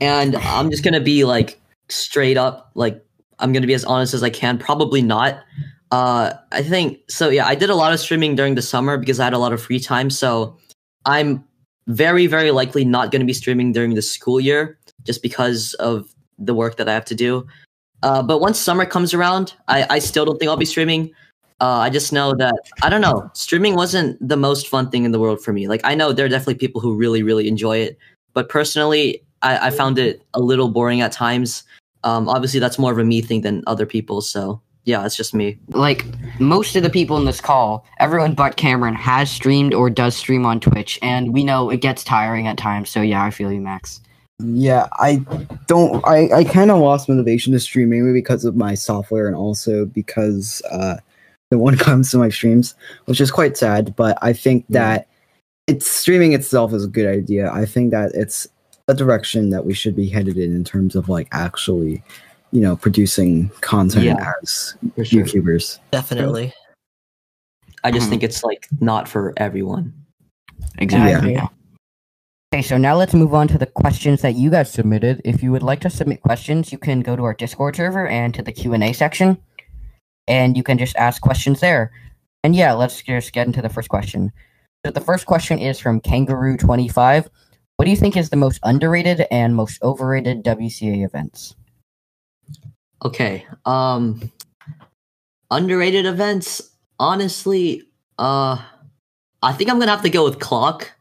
and 0.00 0.36
I'm 0.36 0.70
just 0.70 0.82
gonna 0.84 1.00
be 1.00 1.24
like 1.24 1.59
straight 1.90 2.36
up, 2.36 2.70
like 2.74 3.04
I'm 3.38 3.52
gonna 3.52 3.66
be 3.66 3.74
as 3.74 3.84
honest 3.84 4.14
as 4.14 4.22
I 4.22 4.30
can. 4.30 4.58
Probably 4.58 5.02
not. 5.02 5.40
Uh, 5.90 6.34
I 6.52 6.62
think 6.62 7.00
so. 7.08 7.28
Yeah, 7.28 7.46
I 7.46 7.54
did 7.54 7.70
a 7.70 7.74
lot 7.74 7.92
of 7.92 8.00
streaming 8.00 8.36
during 8.36 8.54
the 8.54 8.62
summer 8.62 8.96
because 8.96 9.18
I 9.18 9.24
had 9.24 9.32
a 9.32 9.38
lot 9.38 9.52
of 9.52 9.60
free 9.62 9.80
time. 9.80 10.10
So 10.10 10.56
I'm 11.04 11.44
very, 11.88 12.26
very 12.26 12.50
likely 12.50 12.84
not 12.84 13.10
gonna 13.10 13.24
be 13.24 13.32
streaming 13.32 13.72
during 13.72 13.94
the 13.94 14.02
school 14.02 14.40
year 14.40 14.78
just 15.04 15.22
because 15.22 15.74
of 15.74 16.14
the 16.38 16.54
work 16.54 16.76
that 16.76 16.88
I 16.88 16.94
have 16.94 17.04
to 17.06 17.14
do. 17.14 17.46
Uh, 18.02 18.22
but 18.22 18.40
once 18.40 18.58
summer 18.58 18.86
comes 18.86 19.12
around, 19.12 19.54
I, 19.68 19.86
I 19.90 19.98
still 19.98 20.24
don't 20.24 20.38
think 20.38 20.48
I'll 20.48 20.56
be 20.56 20.64
streaming. 20.64 21.12
Uh, 21.60 21.80
I 21.80 21.90
just 21.90 22.12
know 22.12 22.34
that 22.36 22.54
I 22.82 22.88
don't 22.88 23.02
know. 23.02 23.30
Streaming 23.34 23.74
wasn't 23.74 24.16
the 24.26 24.36
most 24.36 24.68
fun 24.68 24.90
thing 24.90 25.04
in 25.04 25.12
the 25.12 25.20
world 25.20 25.42
for 25.42 25.52
me. 25.52 25.68
Like 25.68 25.82
I 25.84 25.94
know 25.94 26.12
there 26.12 26.24
are 26.24 26.30
definitely 26.30 26.54
people 26.54 26.80
who 26.80 26.94
really, 26.94 27.22
really 27.22 27.48
enjoy 27.48 27.78
it, 27.78 27.98
but 28.32 28.48
personally, 28.48 29.22
I, 29.42 29.68
I 29.68 29.70
found 29.70 29.98
it 29.98 30.22
a 30.32 30.40
little 30.40 30.68
boring 30.68 31.02
at 31.02 31.12
times. 31.12 31.64
Um, 32.04 32.28
obviously, 32.28 32.60
that's 32.60 32.78
more 32.78 32.92
of 32.92 32.98
a 32.98 33.04
me 33.04 33.20
thing 33.20 33.42
than 33.42 33.62
other 33.66 33.86
people. 33.86 34.20
So 34.20 34.60
yeah, 34.84 35.04
it's 35.04 35.16
just 35.16 35.34
me. 35.34 35.58
like 35.68 36.04
most 36.40 36.74
of 36.76 36.82
the 36.82 36.90
people 36.90 37.16
in 37.18 37.26
this 37.26 37.40
call, 37.40 37.84
everyone 37.98 38.34
but 38.34 38.56
Cameron 38.56 38.94
has 38.94 39.30
streamed 39.30 39.74
or 39.74 39.90
does 39.90 40.16
stream 40.16 40.46
on 40.46 40.58
Twitch, 40.60 40.98
and 41.02 41.32
we 41.34 41.44
know 41.44 41.68
it 41.70 41.80
gets 41.82 42.02
tiring 42.02 42.46
at 42.46 42.56
times. 42.56 42.88
So 42.90 43.02
yeah, 43.02 43.22
I 43.22 43.30
feel 43.30 43.52
you, 43.52 43.60
Max. 43.60 44.00
Yeah, 44.42 44.88
I 44.94 45.16
don't. 45.66 46.02
I, 46.06 46.30
I 46.34 46.44
kind 46.44 46.70
of 46.70 46.78
lost 46.78 47.08
motivation 47.10 47.52
to 47.52 47.60
stream 47.60 47.90
mainly 47.90 48.14
because 48.14 48.46
of 48.46 48.56
my 48.56 48.74
software 48.74 49.26
and 49.26 49.36
also 49.36 49.84
because 49.84 50.62
uh, 50.70 50.96
no 51.52 51.58
one 51.58 51.76
comes 51.86 52.10
to 52.12 52.18
my 52.18 52.30
streams, 52.30 52.74
which 53.04 53.20
is 53.20 53.30
quite 53.30 53.58
sad. 53.58 53.94
But 53.94 54.16
I 54.22 54.32
think 54.32 54.64
Yeah. 54.70 54.80
that 54.96 55.08
it's 55.66 55.86
streaming 55.90 56.32
itself 56.32 56.72
is 56.72 56.86
a 56.86 56.88
good 56.88 57.06
idea. 57.06 57.52
I 57.52 57.66
think 57.66 57.90
that 57.90 58.12
it's 58.14 58.46
a 58.90 58.94
direction 58.94 59.50
that 59.50 59.64
we 59.64 59.72
should 59.72 59.96
be 59.96 60.08
headed 60.08 60.36
in 60.36 60.54
in 60.54 60.64
terms 60.64 60.96
of 60.96 61.08
like 61.08 61.28
actually, 61.32 62.02
you 62.52 62.60
know, 62.60 62.76
producing 62.76 63.48
content 63.60 64.04
Yeah. 64.04 64.32
as 64.42 64.74
sure. 65.02 65.24
YouTubers. 65.24 65.78
Definitely. 65.90 66.52
I 67.82 67.90
just 67.90 68.10
think 68.10 68.20
mm-hmm. 68.20 68.26
it's 68.26 68.44
like 68.44 68.66
not 68.80 69.08
for 69.08 69.32
everyone. 69.38 69.94
Exactly. 70.78 71.32
Yeah. 71.32 71.46
Okay, 72.52 72.62
so 72.62 72.76
now 72.76 72.96
let's 72.96 73.14
move 73.14 73.32
on 73.32 73.46
to 73.48 73.58
the 73.58 73.66
questions 73.66 74.22
that 74.22 74.34
you 74.34 74.50
guys 74.50 74.72
submitted. 74.72 75.22
If 75.24 75.42
you 75.42 75.52
would 75.52 75.62
like 75.62 75.80
to 75.82 75.90
submit 75.90 76.20
questions, 76.20 76.72
you 76.72 76.78
can 76.78 77.00
go 77.00 77.14
to 77.14 77.22
our 77.22 77.32
Discord 77.32 77.76
server 77.76 78.08
and 78.08 78.34
to 78.34 78.42
the 78.42 78.52
Q 78.52 78.74
and 78.74 78.82
A 78.82 78.92
section, 78.92 79.38
and 80.26 80.56
you 80.56 80.64
can 80.64 80.76
just 80.76 80.96
ask 80.96 81.22
questions 81.22 81.60
there. 81.60 81.92
And 82.42 82.56
yeah, 82.56 82.72
let's 82.72 83.02
just 83.02 83.32
get 83.32 83.46
into 83.46 83.62
the 83.62 83.68
first 83.68 83.88
question. 83.88 84.32
So 84.84 84.90
the 84.90 85.00
first 85.00 85.26
question 85.26 85.58
is 85.60 85.78
from 85.78 86.00
Kangaroo 86.00 86.56
twenty 86.56 86.88
five. 86.88 87.30
What 87.80 87.86
do 87.86 87.92
you 87.92 87.96
think 87.96 88.14
is 88.14 88.28
the 88.28 88.36
most 88.36 88.60
underrated 88.62 89.26
and 89.30 89.56
most 89.56 89.82
overrated 89.82 90.44
WCA 90.44 91.02
events? 91.02 91.56
Okay. 93.02 93.46
Um 93.64 94.30
underrated 95.50 96.04
events, 96.04 96.60
honestly, 96.98 97.84
uh 98.18 98.62
I 99.42 99.52
think 99.54 99.70
I'm 99.70 99.78
gonna 99.78 99.92
have 99.92 100.02
to 100.02 100.10
go 100.10 100.24
with 100.24 100.40
clock. 100.40 100.92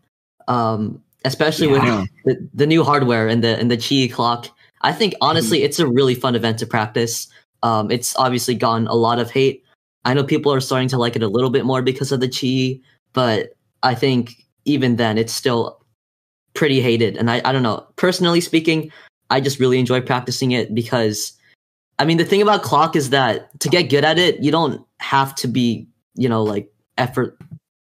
Um 0.48 1.04
especially 1.26 1.68
Yeah. 1.68 2.06
with 2.24 2.40
the, 2.40 2.50
the 2.54 2.66
new 2.66 2.86
hardware 2.86 3.28
and 3.28 3.44
the 3.44 3.60
and 3.60 3.70
the 3.70 3.76
Chi 3.76 4.08
clock. 4.16 4.48
I 4.80 4.94
think 4.94 5.16
honestly 5.20 5.64
it's 5.64 5.80
a 5.80 5.86
really 5.86 6.16
fun 6.16 6.34
event 6.34 6.60
to 6.60 6.66
practice. 6.66 7.28
Um 7.62 7.92
it's 7.92 8.16
obviously 8.16 8.56
gotten 8.56 8.88
a 8.88 8.96
lot 8.96 9.20
of 9.20 9.30
hate. 9.30 9.66
I 10.06 10.14
know 10.14 10.24
people 10.24 10.54
are 10.54 10.62
starting 10.62 10.88
to 10.88 10.98
like 10.98 11.18
it 11.18 11.24
a 11.24 11.28
little 11.28 11.50
bit 11.50 11.66
more 11.66 11.82
because 11.82 12.14
of 12.14 12.22
the 12.22 12.30
Chi, 12.30 12.80
but 13.12 13.50
I 13.84 13.96
think 13.96 14.46
even 14.64 14.96
then 14.96 15.18
it's 15.18 15.34
still 15.34 15.79
pretty 16.54 16.82
hated. 16.82 17.18
And 17.18 17.30
I, 17.30 17.42
I 17.46 17.52
don't 17.52 17.64
know. 17.64 17.86
Personally 17.96 18.42
speaking, 18.42 18.92
I 19.30 19.40
just 19.40 19.60
really 19.60 19.80
enjoy 19.80 20.02
practicing 20.02 20.52
it 20.52 20.74
because 20.74 21.34
I 22.00 22.06
mean, 22.06 22.18
the 22.18 22.26
thing 22.26 22.42
about 22.42 22.64
clock 22.64 22.96
is 22.96 23.10
that 23.10 23.60
to 23.60 23.68
get 23.68 23.90
good 23.90 24.06
at 24.06 24.18
it, 24.18 24.42
you 24.42 24.52
don't 24.52 24.86
have 25.00 25.36
to 25.36 25.48
be, 25.48 25.86
you 26.16 26.30
know, 26.30 26.42
like 26.44 26.72
effort. 26.98 27.38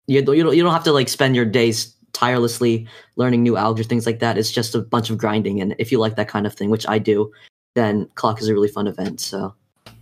You 0.07 0.21
don't, 0.21 0.35
you 0.35 0.43
don't, 0.43 0.55
you 0.57 0.61
don't 0.61 0.73
have 0.73 0.83
to 0.83 0.91
like 0.91 1.07
spend 1.07 1.37
your 1.37 1.45
days 1.45 1.95
tirelessly 2.11 2.85
learning 3.15 3.43
new 3.43 3.53
algs 3.53 3.79
or 3.79 3.83
things 3.83 4.05
like 4.05 4.19
that. 4.19 4.37
It's 4.37 4.51
just 4.51 4.75
a 4.75 4.81
bunch 4.81 5.09
of 5.09 5.17
grinding. 5.17 5.61
And 5.61 5.73
if 5.79 5.89
you 5.89 5.99
like 5.99 6.17
that 6.17 6.27
kind 6.27 6.45
of 6.45 6.53
thing, 6.53 6.69
which 6.69 6.85
I 6.87 6.99
do, 6.99 7.31
then 7.75 8.09
clock 8.15 8.41
is 8.41 8.49
a 8.49 8.53
really 8.53 8.67
fun 8.67 8.87
event. 8.87 9.21
So 9.21 9.55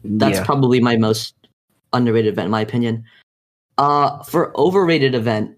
that's 0.04 0.40
Yeah. 0.40 0.46
probably 0.46 0.80
my 0.80 0.98
most 0.98 1.36
underrated 1.94 2.34
event, 2.34 2.46
in 2.46 2.52
my 2.52 2.62
opinion. 2.62 3.06
Uh, 3.78 4.24
for 4.24 4.58
overrated 4.60 5.14
event, 5.14 5.58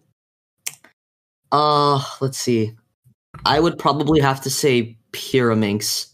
uh, 1.54 2.04
let's 2.20 2.38
see. 2.38 2.76
I 3.46 3.60
would 3.60 3.78
probably 3.78 4.20
have 4.20 4.42
to 4.42 4.50
say 4.50 4.98
Pyraminx. 5.12 6.08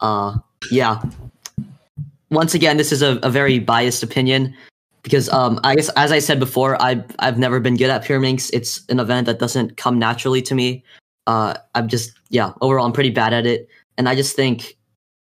Uh, 0.00 0.36
yeah. 0.70 1.02
Once 2.30 2.54
again, 2.54 2.76
this 2.76 2.92
is 2.92 3.02
a, 3.02 3.18
a 3.22 3.30
very 3.30 3.58
biased 3.58 4.02
opinion 4.02 4.54
because 5.02 5.28
um, 5.30 5.58
I 5.64 5.74
guess 5.74 5.88
as 5.96 6.12
I 6.12 6.18
said 6.18 6.38
before, 6.38 6.80
I've 6.82 7.04
I've 7.18 7.38
never 7.38 7.60
been 7.60 7.76
good 7.76 7.90
at 7.90 8.04
Pyraminx. 8.04 8.50
It's 8.52 8.84
an 8.88 9.00
event 9.00 9.26
that 9.26 9.38
doesn't 9.38 9.76
come 9.76 9.98
naturally 9.98 10.42
to 10.42 10.54
me. 10.54 10.84
Uh, 11.26 11.54
I'm 11.74 11.88
just 11.88 12.12
yeah, 12.30 12.52
overall 12.60 12.86
I'm 12.86 12.92
pretty 12.92 13.10
bad 13.10 13.32
at 13.32 13.46
it, 13.46 13.68
and 13.96 14.08
I 14.08 14.14
just 14.14 14.36
think 14.36 14.76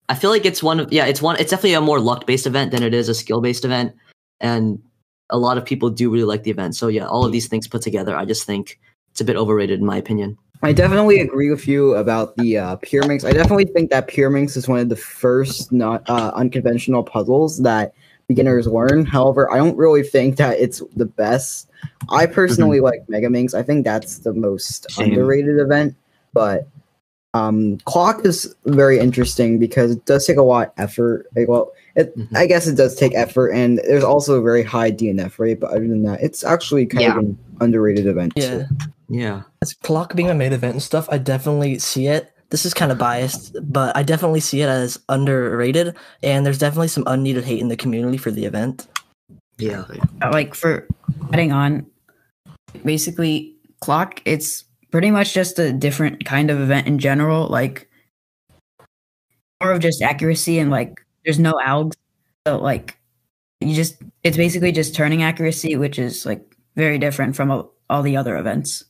I 0.10 0.16
feel 0.16 0.30
like 0.30 0.46
it's 0.46 0.62
one 0.62 0.80
of 0.80 0.92
yeah, 0.94 1.06
it's 1.06 1.22
one. 1.22 1.38
It's 1.40 1.50
definitely 1.50 1.74
a 1.74 1.82
more 1.82 2.00
luck 2.00 2.28
based 2.28 2.46
event 2.46 2.72
than 2.72 2.84
it 2.84 2.94
is 2.94 3.10
a 3.10 3.16
skill 3.16 3.42
based 3.42 3.66
event, 3.66 3.94
and 4.40 4.82
a 5.30 5.38
lot 5.38 5.58
of 5.58 5.66
people 5.66 5.90
do 5.90 6.12
really 6.12 6.26
like 6.26 6.44
the 6.44 6.52
event. 6.52 6.76
So 6.76 6.88
yeah, 6.88 7.08
all 7.08 7.26
of 7.26 7.32
these 7.32 7.48
things 7.48 7.68
put 7.68 7.82
together, 7.82 8.16
I 8.16 8.26
just 8.26 8.46
think 8.46 8.80
it's 9.12 9.22
a 9.22 9.26
bit 9.26 9.36
overrated 9.36 9.80
in 9.80 9.86
my 9.86 9.98
opinion. 9.98 10.38
I 10.64 10.74
definitely 10.74 11.20
agree 11.20 11.50
with 11.50 11.68
you 11.68 11.96
about 11.96 12.36
the 12.38 12.58
uh, 12.58 12.76
Pyraminx. 12.78 13.26
I 13.26 13.32
definitely 13.32 13.66
think 13.66 13.90
that 13.90 14.08
Pyraminx 14.08 14.56
is 14.56 14.68
one 14.68 14.80
of 14.80 14.90
the 14.90 14.96
first 14.96 15.72
not 15.72 16.08
uh, 16.10 16.32
unconventional 16.36 17.04
puzzles 17.04 17.60
that 17.64 17.94
beginners 18.28 18.68
learn. 18.68 19.06
However, 19.06 19.52
I 19.52 19.58
don't 19.58 19.76
really 19.76 20.04
think 20.04 20.38
that 20.38 20.60
it's 20.60 20.82
the 20.96 21.06
best. 21.06 21.70
I 22.10 22.28
personally 22.28 22.80
like 22.80 23.06
Megaminx. 23.08 23.54
I 23.56 23.64
think 23.64 23.84
that's 23.86 24.20
the 24.20 24.34
most 24.34 24.90
Same. 24.92 25.10
underrated 25.10 25.60
event. 25.60 25.96
But 26.32 26.68
um, 27.34 27.78
Clock 27.86 28.24
is 28.26 28.56
very 28.66 29.00
interesting 29.00 29.58
because 29.58 29.92
it 29.92 30.06
does 30.06 30.26
take 30.28 30.38
a 30.38 30.44
lot 30.44 30.68
of 30.68 30.74
effort. 30.78 31.28
Like, 31.36 31.48
well, 31.48 31.72
it, 31.96 32.16
Mhm. 32.18 32.28
I 32.36 32.46
guess 32.46 32.68
it 32.68 32.76
does 32.76 32.96
take 32.96 33.16
effort, 33.16 33.50
and 33.50 33.80
there's 33.80 34.04
also 34.04 34.36
a 34.36 34.42
very 34.42 34.64
high 34.64 34.92
DNF 34.92 35.40
rate. 35.40 35.60
But 35.60 35.72
other 35.72 35.88
than 35.88 36.04
that, 36.04 36.22
it's 36.22 36.44
actually 36.44 36.86
kind 36.86 37.08
of 37.12 37.18
an 37.18 37.38
underrated 37.62 38.06
event. 38.06 38.34
too. 38.36 38.66
Yeah. 39.12 39.22
Yeah. 39.22 39.42
As 39.62 39.74
clock 39.74 40.16
being 40.16 40.30
a 40.30 40.34
main 40.34 40.54
event 40.54 40.74
and 40.74 40.82
stuff, 40.82 41.08
I 41.12 41.18
definitely 41.18 41.80
see 41.80 42.08
it. 42.08 42.34
This 42.50 42.66
is 42.66 42.74
kind 42.74 42.92
of 42.92 42.98
biased, 42.98 43.56
but 43.62 43.96
I 43.96 44.04
definitely 44.04 44.40
see 44.40 44.62
it 44.62 44.68
as 44.68 45.00
underrated, 45.08 45.96
and 46.22 46.46
there's 46.46 46.58
definitely 46.58 46.90
some 46.90 47.04
unneeded 47.08 47.44
hate 47.44 47.62
in 47.62 47.70
the 47.70 47.78
community 47.78 48.18
for 48.18 48.32
the 48.32 48.46
event. 48.46 48.88
Yeah. 49.58 49.86
Like 50.22 50.56
for 50.56 50.88
adding 51.32 51.52
on 51.52 51.86
basically 52.86 53.54
clock 53.82 54.22
it's 54.26 54.64
pretty 54.92 55.12
much 55.12 55.34
just 55.34 55.60
a 55.60 55.74
different 55.74 56.24
kind 56.24 56.50
of 56.50 56.60
event 56.62 56.88
in 56.88 57.00
general 57.00 57.48
like 57.48 57.90
more 59.62 59.74
of 59.74 59.82
just 59.82 60.02
accuracy 60.02 60.58
and 60.58 60.72
like 60.72 61.06
there's 61.26 61.40
no 61.40 61.54
algs 61.66 61.96
So 62.48 62.58
like 62.58 62.98
you 63.60 63.76
just 63.76 64.02
it's 64.24 64.38
basically 64.38 64.72
just 64.72 64.96
turning 64.96 65.24
accuracy, 65.24 65.76
which 65.76 66.00
is 66.00 66.26
like 66.26 66.42
very 66.76 66.98
different 66.98 67.36
from 67.36 67.52
all, 67.52 67.74
all 67.90 68.02
the 68.02 68.18
other 68.18 68.38
events. 68.38 68.84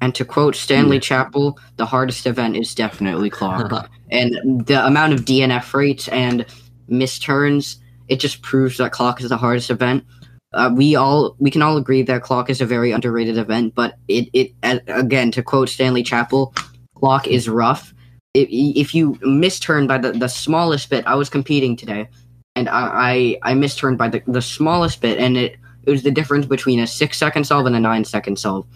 And 0.00 0.14
to 0.14 0.24
quote 0.24 0.56
Stanley 0.56 0.98
Chapel, 0.98 1.58
the 1.76 1.86
hardest 1.86 2.26
event 2.26 2.56
is 2.56 2.74
definitely 2.74 3.28
clock. 3.28 3.90
and 4.10 4.66
the 4.66 4.84
amount 4.86 5.12
of 5.12 5.20
DNF 5.20 5.74
rates 5.74 6.08
and 6.08 6.46
misturns, 6.88 7.76
it 8.08 8.18
just 8.18 8.42
proves 8.42 8.78
that 8.78 8.92
clock 8.92 9.20
is 9.20 9.28
the 9.28 9.36
hardest 9.36 9.70
event. 9.70 10.04
Uh, 10.52 10.70
we 10.74 10.96
all 10.96 11.36
we 11.38 11.50
can 11.50 11.62
all 11.62 11.76
agree 11.76 12.02
that 12.02 12.22
clock 12.22 12.50
is 12.50 12.60
a 12.60 12.66
very 12.66 12.90
underrated 12.90 13.38
event, 13.38 13.74
but 13.74 13.96
it 14.08 14.28
it 14.32 14.52
again 14.88 15.30
to 15.30 15.42
quote 15.42 15.68
Stanley 15.68 16.02
Chapel, 16.02 16.52
clock 16.96 17.28
is 17.28 17.48
rough. 17.48 17.94
If, 18.34 18.48
if 18.50 18.94
you 18.94 19.14
misturn 19.16 19.86
by 19.86 19.98
the, 19.98 20.12
the 20.12 20.28
smallest 20.28 20.90
bit, 20.90 21.06
I 21.06 21.14
was 21.14 21.28
competing 21.28 21.76
today, 21.76 22.08
and 22.56 22.68
I 22.68 23.38
I, 23.42 23.50
I 23.50 23.54
misturned 23.54 23.98
by 23.98 24.08
the, 24.08 24.22
the 24.26 24.42
smallest 24.42 25.00
bit, 25.00 25.18
and 25.18 25.36
it 25.36 25.56
it 25.84 25.90
was 25.90 26.02
the 26.02 26.10
difference 26.10 26.46
between 26.46 26.80
a 26.80 26.86
six 26.86 27.16
second 27.16 27.44
solve 27.44 27.66
and 27.66 27.76
a 27.76 27.80
nine 27.80 28.04
second 28.04 28.38
solve 28.38 28.66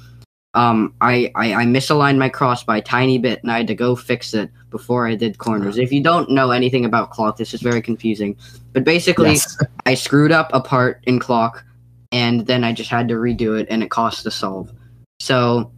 um, 0.54 0.94
I, 1.00 1.30
I 1.34 1.54
I 1.54 1.64
misaligned 1.64 2.18
my 2.18 2.28
cross 2.28 2.62
by 2.62 2.78
a 2.78 2.82
tiny 2.82 3.18
bit, 3.18 3.42
and 3.42 3.50
I 3.50 3.58
had 3.58 3.66
to 3.66 3.74
go 3.74 3.96
fix 3.96 4.34
it 4.34 4.50
before 4.70 5.06
I 5.06 5.16
did 5.16 5.38
corners. 5.38 5.78
If 5.78 5.92
you 5.92 6.02
don't 6.02 6.30
know 6.30 6.52
anything 6.52 6.84
about 6.84 7.10
clock, 7.10 7.36
this 7.36 7.54
is 7.54 7.60
very 7.60 7.82
confusing. 7.82 8.36
But 8.72 8.84
basically, 8.84 9.30
Yes. 9.30 9.58
I 9.86 9.94
screwed 9.94 10.32
up 10.32 10.50
a 10.52 10.60
part 10.60 11.02
in 11.04 11.18
clock, 11.18 11.64
and 12.12 12.46
then 12.46 12.62
I 12.62 12.72
just 12.72 12.90
had 12.90 13.08
to 13.08 13.14
redo 13.14 13.58
it, 13.60 13.66
and 13.68 13.82
it 13.82 13.90
cost 13.90 14.24
the 14.24 14.30
solve. 14.30 14.72
So, 15.20 15.72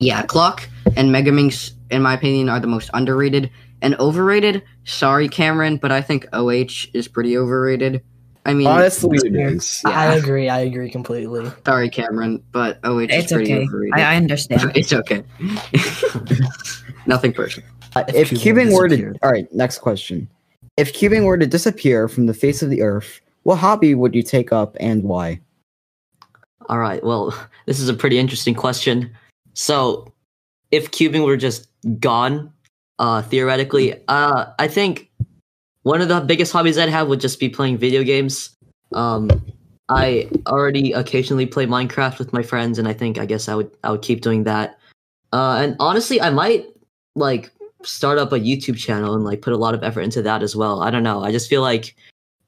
yeah, 0.00 0.22
clock 0.22 0.68
and 0.96 1.10
Megaminx, 1.10 1.72
in 1.90 2.02
my 2.02 2.14
opinion, 2.14 2.48
are 2.48 2.60
the 2.60 2.66
most 2.66 2.90
underrated 2.94 3.50
and 3.82 3.94
overrated. 4.00 4.62
Sorry, 4.84 5.28
Cameron, 5.28 5.76
but 5.76 5.92
I 5.92 6.00
think 6.00 6.26
OH 6.32 6.88
is 6.94 7.08
pretty 7.08 7.36
overrated. 7.36 8.02
I 8.48 8.54
mean, 8.54 8.66
Honestly, 8.66 9.18
it 9.24 9.36
is. 9.36 9.82
I 9.84 10.14
agree. 10.14 10.48
I 10.48 10.60
agree 10.60 10.90
completely. 10.90 11.52
sorry, 11.66 11.90
Cameron, 11.90 12.42
but 12.50 12.80
OH 12.82 13.00
It's 13.10 13.30
pretty 13.30 13.52
okay. 13.52 13.66
overrated. 13.66 13.98
I, 13.98 14.14
I 14.14 14.16
understand. 14.16 14.72
it's 14.74 14.90
okay. 14.90 15.22
Nothing 17.06 17.34
personal. 17.34 17.68
Uh, 17.94 18.04
If 18.08 18.32
if 18.32 18.40
cubing 18.40 18.68
cubing 18.68 18.74
were 18.74 18.88
to 18.88 19.14
all 19.22 19.30
right, 19.30 19.46
next 19.54 19.80
question. 19.80 20.26
If 20.78 20.94
cubing 20.94 21.24
were 21.26 21.36
to 21.36 21.46
disappear 21.46 22.08
from 22.08 22.24
the 22.24 22.32
face 22.32 22.62
of 22.62 22.70
the 22.70 22.80
earth, 22.80 23.20
what 23.42 23.56
hobby 23.56 23.94
would 23.94 24.14
you 24.14 24.22
take 24.22 24.50
up 24.50 24.78
and 24.80 25.02
why? 25.02 25.40
All 26.70 26.78
right. 26.78 27.04
Well, 27.04 27.34
this 27.66 27.80
is 27.80 27.90
a 27.90 27.94
pretty 27.94 28.18
interesting 28.18 28.54
question. 28.54 29.14
So, 29.52 30.10
if 30.70 30.90
cubing 30.90 31.26
were 31.26 31.36
just 31.36 31.68
gone, 32.00 32.50
uh, 32.98 33.20
theoretically, 33.20 33.94
uh, 34.08 34.46
I 34.58 34.68
think 34.68 35.07
one 35.88 36.02
of 36.02 36.08
the 36.08 36.20
biggest 36.20 36.52
hobbies 36.52 36.76
I'd 36.76 36.90
have 36.90 37.08
would 37.08 37.18
just 37.20 37.40
be 37.40 37.48
playing 37.48 37.78
video 37.78 38.04
games. 38.04 38.54
Um, 38.92 39.30
I 39.88 40.28
already 40.46 40.92
occasionally 40.92 41.46
play 41.46 41.64
Minecraft 41.64 42.18
with 42.18 42.30
my 42.30 42.42
friends, 42.42 42.78
and 42.78 42.86
I 42.86 42.92
think 42.92 43.18
I 43.18 43.24
guess 43.24 43.48
I 43.48 43.54
would 43.54 43.70
I 43.82 43.90
would 43.90 44.02
keep 44.02 44.20
doing 44.20 44.44
that. 44.44 44.78
Uh, 45.32 45.56
and 45.62 45.76
honestly, 45.80 46.20
I 46.20 46.28
might 46.28 46.66
like 47.16 47.50
start 47.82 48.18
up 48.18 48.32
a 48.32 48.38
YouTube 48.38 48.76
channel 48.76 49.14
and 49.14 49.24
like 49.24 49.40
put 49.40 49.54
a 49.54 49.56
lot 49.56 49.72
of 49.72 49.82
effort 49.82 50.02
into 50.02 50.20
that 50.20 50.42
as 50.42 50.54
well. 50.54 50.82
I 50.82 50.90
don't 50.90 51.02
know. 51.02 51.24
I 51.24 51.32
just 51.32 51.48
feel 51.48 51.62
like 51.62 51.96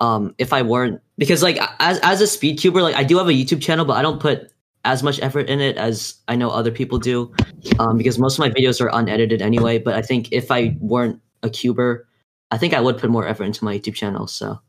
um 0.00 0.34
if 0.36 0.52
I 0.52 0.60
weren't 0.60 1.00
because 1.16 1.42
like 1.42 1.58
as 1.78 1.98
as 2.00 2.20
a 2.20 2.26
speed 2.26 2.58
cuber, 2.58 2.82
like 2.82 2.96
I 2.96 3.04
do 3.04 3.16
have 3.16 3.28
a 3.28 3.32
YouTube 3.32 3.62
channel, 3.62 3.86
but 3.86 3.96
I 3.96 4.02
don't 4.02 4.20
put 4.20 4.52
as 4.84 5.02
much 5.02 5.18
effort 5.22 5.48
in 5.48 5.60
it 5.60 5.78
as 5.78 6.14
I 6.28 6.36
know 6.36 6.50
other 6.50 6.70
people 6.70 6.98
do. 6.98 7.32
Um 7.78 7.96
because 7.96 8.18
most 8.18 8.34
of 8.34 8.40
my 8.40 8.50
videos 8.50 8.82
are 8.82 8.90
unedited 8.92 9.40
anyway. 9.40 9.78
But 9.78 9.94
I 9.94 10.02
think 10.02 10.30
if 10.30 10.50
I 10.50 10.76
weren't 10.78 11.18
a 11.42 11.48
cuber, 11.48 12.06
I 12.50 12.58
think 12.58 12.74
I 12.74 12.80
would 12.80 12.98
put 12.98 13.10
more 13.10 13.26
effort 13.26 13.44
into 13.44 13.64
my 13.64 13.78
YouTube 13.78 13.94
channel. 13.94 14.26
So 14.26 14.60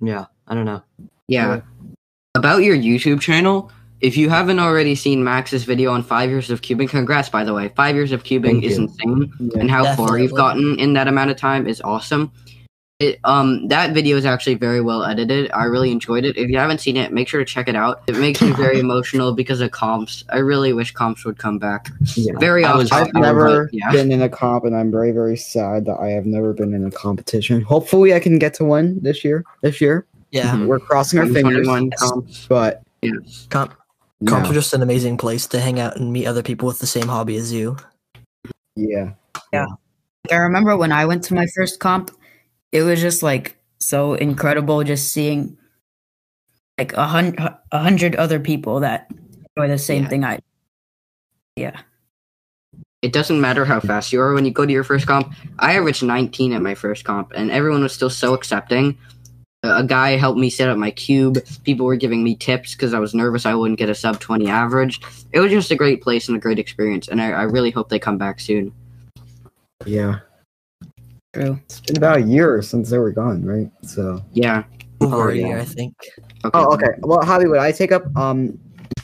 yeah, 0.00 0.26
I 0.46 0.54
don't 0.54 0.64
know. 0.64 0.82
Yeah. 1.26 1.60
About 2.34 2.62
your 2.62 2.76
YouTube 2.76 3.20
channel, 3.20 3.70
if 4.00 4.16
you 4.16 4.28
haven't 4.30 4.60
already 4.60 4.94
seen 4.94 5.24
Max's 5.24 5.64
video 5.64 5.90
on 5.90 6.02
five 6.04 6.30
years 6.30 6.50
of 6.50 6.62
cubing, 6.62 6.88
congrats 6.88 7.28
by 7.28 7.42
the 7.44 7.52
way. 7.52 7.70
Five 7.74 7.96
years 7.96 8.12
of 8.12 8.22
cubing 8.22 8.60
Thank 8.60 8.64
is 8.64 8.76
you. 8.78 8.84
insane, 8.84 9.32
Yeah. 9.40 9.60
and 9.60 9.70
how 9.70 9.96
far 9.96 10.18
you've 10.18 10.34
gotten 10.34 10.78
in 10.78 10.92
that 10.92 11.08
amount 11.08 11.30
of 11.30 11.36
time 11.36 11.66
is 11.66 11.80
awesome. 11.80 12.30
It, 13.00 13.20
um, 13.22 13.68
that 13.68 13.94
video 13.94 14.16
is 14.16 14.26
actually 14.26 14.56
very 14.56 14.80
well 14.80 15.04
edited. 15.04 15.52
I 15.52 15.64
really 15.66 15.92
enjoyed 15.92 16.24
it. 16.24 16.36
If 16.36 16.50
you 16.50 16.58
haven't 16.58 16.80
seen 16.80 16.96
it, 16.96 17.12
make 17.12 17.28
sure 17.28 17.38
to 17.38 17.44
check 17.44 17.68
it 17.68 17.76
out. 17.76 18.02
It 18.08 18.16
makes 18.16 18.42
me 18.42 18.50
very 18.50 18.80
emotional 18.80 19.32
because 19.32 19.60
of 19.60 19.70
comps. 19.70 20.24
I 20.30 20.38
really 20.38 20.72
wish 20.72 20.90
comps 20.92 21.24
would 21.24 21.38
come 21.38 21.60
back. 21.60 21.90
Yeah. 22.16 22.32
Very 22.40 22.64
I 22.64 22.70
often. 22.70 22.78
was- 22.80 22.90
I've 22.90 23.12
but 23.12 23.20
never 23.20 23.70
yeah. 23.72 23.92
been 23.92 24.10
in 24.10 24.20
a 24.22 24.28
comp, 24.28 24.64
and 24.64 24.74
I'm 24.76 24.90
very, 24.90 25.12
very 25.12 25.36
sad 25.36 25.84
that 25.84 25.98
I 26.00 26.08
have 26.08 26.26
never 26.26 26.52
been 26.52 26.74
in 26.74 26.84
a 26.84 26.90
competition. 26.90 27.60
Hopefully, 27.60 28.14
I 28.14 28.18
can 28.18 28.36
get 28.36 28.54
to 28.54 28.64
one 28.64 28.98
this 29.00 29.24
year. 29.24 29.44
This 29.62 29.80
year, 29.80 30.04
Yeah. 30.32 30.64
We're 30.64 30.80
crossing 30.80 31.20
our 31.20 31.26
fingers, 31.26 31.66
2021 31.66 31.90
comps. 32.00 32.46
but 32.48 32.82
Yes. 33.02 33.46
Comp 33.48 33.74
no. 34.20 34.32
comps 34.32 34.50
are 34.50 34.54
just 34.54 34.74
an 34.74 34.82
amazing 34.82 35.18
place 35.18 35.46
to 35.46 35.60
hang 35.60 35.78
out 35.78 35.96
and 35.96 36.12
meet 36.12 36.26
other 36.26 36.42
people 36.42 36.66
with 36.66 36.80
the 36.80 36.86
same 36.88 37.06
hobby 37.06 37.36
as 37.36 37.52
you. 37.52 37.76
Yeah, 38.74 39.12
yeah, 39.52 39.66
I 40.32 40.34
remember 40.34 40.76
when 40.76 40.90
I 40.90 41.04
went 41.06 41.22
to 41.24 41.34
my 41.34 41.46
first 41.54 41.78
comp, 41.78 42.10
it 42.72 42.82
was 42.82 43.00
just 43.00 43.22
like 43.22 43.56
so 43.78 44.14
incredible 44.14 44.82
just 44.84 45.12
seeing 45.12 45.56
like 46.78 46.92
a 46.94 47.06
hundred 47.06 47.38
a 47.72 47.78
hundred 47.78 48.14
other 48.16 48.38
people 48.40 48.80
that 48.80 49.10
enjoy 49.56 49.68
the 49.68 49.78
same 49.78 50.02
Yeah. 50.04 50.08
thing 50.08 50.24
I. 50.24 50.38
Yeah, 51.56 51.80
it 53.02 53.12
doesn't 53.12 53.40
matter 53.40 53.64
how 53.64 53.80
fast 53.80 54.12
you 54.12 54.20
are 54.20 54.32
when 54.34 54.44
you 54.44 54.52
go 54.52 54.64
to 54.64 54.72
your 54.72 54.84
first 54.84 55.06
comp. 55.08 55.32
I 55.58 55.76
averaged 55.76 56.02
19 56.04 56.52
at 56.52 56.62
my 56.62 56.74
first 56.76 57.04
comp, 57.04 57.32
and 57.34 57.50
everyone 57.50 57.82
was 57.82 57.92
still 57.92 58.10
so 58.10 58.32
accepting. 58.34 58.96
A 59.64 59.78
a 59.78 59.84
guy 59.84 60.10
helped 60.16 60.38
me 60.38 60.50
set 60.50 60.68
up 60.68 60.78
my 60.78 60.92
cube. 60.92 61.38
People 61.64 61.84
were 61.84 61.96
giving 61.96 62.22
me 62.22 62.36
tips 62.36 62.74
because 62.76 62.94
I 62.94 63.00
was 63.00 63.12
nervous 63.12 63.44
I 63.44 63.54
wouldn't 63.54 63.78
get 63.80 63.88
a 63.90 63.94
sub 63.94 64.20
20 64.20 64.46
average. 64.48 65.00
It 65.32 65.40
was 65.40 65.50
just 65.50 65.72
a 65.72 65.76
great 65.76 66.00
place 66.00 66.28
and 66.28 66.36
a 66.36 66.40
great 66.40 66.60
experience, 66.60 67.08
and 67.08 67.20
I, 67.20 67.30
I 67.32 67.42
really 67.42 67.72
hope 67.72 67.88
they 67.88 67.98
come 67.98 68.18
back 68.18 68.38
soon. 68.38 68.72
yeah. 69.84 70.20
True. 71.38 71.60
It's 71.64 71.80
been 71.80 71.96
about 71.96 72.18
a 72.18 72.22
year 72.22 72.62
since 72.62 72.90
they 72.90 72.98
were 72.98 73.12
gone, 73.12 73.44
right? 73.44 73.70
So. 73.82 74.22
Yeah. 74.32 74.64
Over 75.00 75.30
a 75.30 75.36
yeah. 75.36 75.46
year, 75.46 75.58
I 75.58 75.64
think. 75.64 75.94
Okay. 76.44 76.50
Oh, 76.54 76.74
okay. 76.74 76.90
What 77.00 77.24
hobby 77.24 77.46
would 77.46 77.60
I 77.60 77.72
take 77.72 77.92
up? 77.92 78.04
Um, 78.16 78.58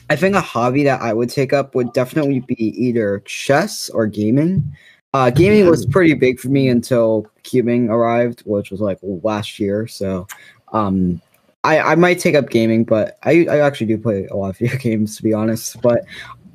I 0.09 0.15
think 0.15 0.35
a 0.35 0.41
hobby 0.41 0.83
that 0.83 1.01
I 1.01 1.13
would 1.13 1.29
take 1.29 1.53
up 1.53 1.73
would 1.73 1.93
definitely 1.93 2.41
be 2.41 2.55
either 2.57 3.19
chess 3.25 3.89
or 3.89 4.05
gaming. 4.05 4.75
Uh, 5.13 5.29
gaming 5.29 5.69
was 5.69 5.85
pretty 5.85 6.13
big 6.13 6.39
for 6.39 6.49
me 6.49 6.67
until 6.67 7.25
cubing 7.43 7.89
arrived, 7.89 8.41
which 8.45 8.69
was 8.69 8.81
like 8.81 8.99
last 9.01 9.59
year. 9.59 9.87
So, 9.87 10.27
um, 10.73 11.21
I 11.63 11.79
I 11.79 11.95
might 11.95 12.19
take 12.19 12.35
up 12.35 12.49
gaming, 12.49 12.83
but 12.83 13.17
I 13.23 13.47
I 13.49 13.59
actually 13.59 13.87
do 13.87 13.97
play 13.97 14.27
a 14.27 14.35
lot 14.35 14.49
of 14.49 14.57
video 14.59 14.77
games 14.77 15.15
to 15.15 15.23
be 15.23 15.33
honest. 15.33 15.81
But 15.81 16.01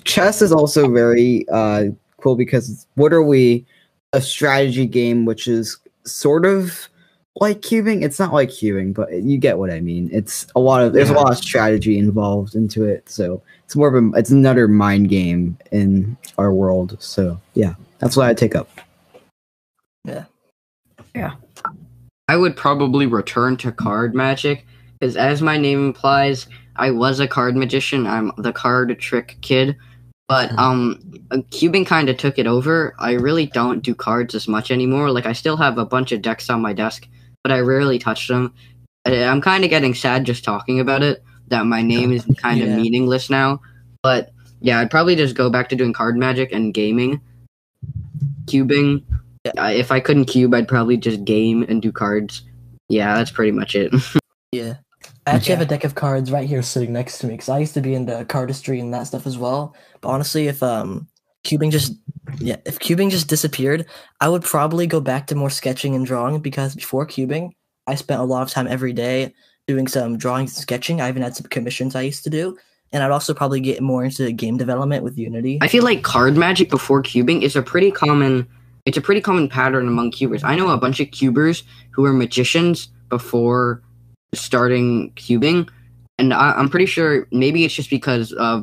chess 0.05 0.43
is 0.43 0.53
also 0.53 0.93
very 0.93 1.47
uh 1.51 1.87
cool 2.21 2.37
because 2.37 2.87
what 2.97 3.15
are 3.15 3.21
literally 3.21 3.67
a 4.13 4.21
strategy 4.21 4.87
game, 4.87 5.25
which 5.25 5.47
is 5.47 5.77
sort 6.05 6.45
of 6.45 6.89
like 7.37 7.61
cubing. 7.61 8.03
It's 8.03 8.19
not 8.19 8.33
like 8.33 8.51
cubing, 8.51 8.95
but 8.95 9.13
you 9.13 9.39
get 9.39 9.59
what 9.59 9.71
I 9.71 9.81
mean. 9.81 10.11
It's 10.13 10.47
a 10.55 10.61
lot 10.61 10.83
of 10.83 10.93
there's 10.93 11.11
a 11.11 11.15
lot 11.15 11.31
of 11.31 11.39
strategy 11.39 11.99
involved 11.99 12.55
into 12.55 12.85
it, 12.85 13.09
so 13.09 13.43
it's 13.65 13.77
more 13.77 13.95
of 13.95 14.05
a 14.05 14.19
it's 14.19 14.31
another 14.31 14.69
mind 14.69 15.09
game 15.09 15.57
in 15.71 16.17
our 16.39 16.53
world. 16.53 16.97
So 17.01 17.41
yeah, 17.55 17.75
that's 17.99 18.17
what 18.17 18.29
I 18.29 18.35
take 18.35 18.55
up. 18.55 18.69
Yeah, 20.05 20.25
yeah. 21.15 21.35
I 22.29 22.37
would 22.37 22.57
probably 22.57 23.07
return 23.07 23.57
to 23.59 23.73
card 23.73 24.15
magic 24.15 24.67
because, 24.99 25.17
as 25.17 25.43
my 25.43 25.57
name 25.57 25.85
implies, 25.87 26.47
I 26.77 26.91
was 26.91 27.21
a 27.21 27.29
card 27.29 27.57
magician. 27.57 28.07
I'm 28.07 28.33
the 28.39 28.53
card 28.53 28.99
trick 29.01 29.37
kid. 29.41 29.77
But 30.31 30.57
um, 30.57 31.03
uh, 31.33 31.39
cubing 31.51 31.85
kind 31.85 32.09
of 32.09 32.17
took 32.17 32.39
it 32.39 32.47
over. 32.47 32.95
I 33.01 33.15
really 33.15 33.47
don't 33.47 33.83
do 33.83 33.97
cards 33.97 34.33
as 34.37 34.47
much 34.47 34.71
anymore. 34.71 35.11
Like 35.11 35.27
I 35.27 35.33
still 35.33 35.57
have 35.57 35.77
a 35.77 35.85
bunch 35.85 36.13
of 36.13 36.23
decks 36.23 36.49
on 36.49 36.63
my 36.63 36.73
desk, 36.73 37.09
but 37.43 37.51
I 37.51 37.59
rarely 37.59 37.99
touch 37.99 38.29
them. 38.29 38.55
I'm 39.05 39.41
kind 39.41 39.65
of 39.65 39.71
getting 39.71 39.93
sad 39.93 40.25
just 40.25 40.45
talking 40.45 40.79
about 40.79 41.03
it. 41.03 41.25
That 41.49 41.67
my 41.67 41.83
name 41.83 42.13
is 42.13 42.25
kind 42.37 42.63
of 42.63 42.69
Yeah. 42.69 42.77
meaningless 42.77 43.29
now. 43.29 43.61
But 44.05 44.31
yeah, 44.61 44.79
I'd 44.79 44.89
probably 44.93 45.17
just 45.17 45.35
go 45.35 45.51
back 45.51 45.69
to 45.71 45.75
doing 45.75 45.93
card 45.93 46.17
magic 46.17 46.53
and 46.53 46.73
gaming. 46.73 47.21
Cubing, 48.45 49.03
uh, 49.59 49.73
if 49.75 49.91
I 49.91 49.99
couldn't 49.99 50.27
cube, 50.27 50.55
I'd 50.55 50.69
probably 50.69 50.97
just 50.97 51.25
game 51.25 51.65
and 51.69 51.83
do 51.83 51.91
cards. 51.91 52.43
Yeah, 52.89 53.17
that's 53.17 53.33
pretty 53.33 53.51
much 53.53 53.75
it. 53.75 53.93
Yeah. 54.53 54.75
I 55.27 55.33
actually 55.33 55.55
have 55.55 55.61
a 55.61 55.67
deck 55.67 55.85
of 55.85 55.95
cards 55.95 56.33
right 56.33 56.49
here 56.49 56.63
sitting 56.63 56.93
next 56.93 57.19
to 57.19 57.27
me 57.27 57.35
because 57.35 57.49
I 57.49 57.59
used 57.59 57.75
to 57.75 57.81
be 57.81 57.95
into 57.95 58.13
cardistry 58.25 58.81
and 58.81 58.93
that 58.95 59.07
stuff 59.07 59.27
as 59.27 59.37
well. 59.37 59.75
But 60.01 60.09
honestly, 60.09 60.49
if 60.49 60.63
um 60.63 61.09
cubing 61.45 61.71
just 61.71 61.95
yeah, 62.39 62.57
if 62.65 62.79
cubing 62.79 63.11
just 63.11 63.29
disappeared, 63.29 63.87
I 64.21 64.29
would 64.29 64.43
probably 64.43 64.87
go 64.87 65.01
back 65.01 65.27
to 65.29 65.35
more 65.35 65.51
sketching 65.51 65.95
and 65.95 66.07
drawing 66.07 66.41
because 66.41 66.75
before 66.75 67.07
cubing, 67.07 67.51
I 67.87 67.95
spent 67.97 68.21
a 68.21 68.25
lot 68.25 68.43
of 68.43 68.51
time 68.51 68.67
every 68.67 68.93
day 68.93 69.35
doing 69.67 69.89
some 69.89 70.17
drawings 70.17 70.57
and 70.57 70.63
sketching. 70.63 71.01
I 71.01 71.09
even 71.09 71.23
had 71.23 71.37
some 71.37 71.47
commissions 71.47 71.95
I 71.95 72.03
used 72.03 72.25
to 72.25 72.31
do. 72.31 72.57
And 72.93 73.05
I'd 73.05 73.13
also 73.13 73.35
probably 73.35 73.61
get 73.61 73.81
more 73.81 74.05
into 74.05 74.33
game 74.33 74.57
development 74.57 75.05
with 75.05 75.17
Unity. 75.17 75.59
I 75.61 75.69
feel 75.69 75.85
like 75.85 76.03
card 76.03 76.37
magic 76.37 76.71
before 76.71 77.03
cubing 77.03 77.43
is 77.43 77.55
a 77.55 77.63
pretty 77.63 77.93
common. 77.93 78.49
It's 78.85 78.97
a 78.97 79.01
pretty 79.01 79.21
common 79.21 79.49
pattern 79.49 79.87
among 79.87 80.11
cubers. 80.11 80.43
I 80.43 80.57
know 80.57 80.71
a 80.71 80.77
bunch 80.77 80.99
of 80.99 81.11
cubers 81.13 81.63
who 81.93 82.05
are 82.05 82.13
magicians 82.13 82.89
before 83.09 83.83
starting 84.35 85.13
cubing, 85.13 85.69
and 86.19 86.35
I, 86.35 86.53
I'm 86.53 86.69
pretty 86.69 86.87
sure 86.87 87.27
maybe 87.33 87.65
it's 87.65 87.75
just 87.75 87.91
because 87.91 88.33
uh, 88.35 88.63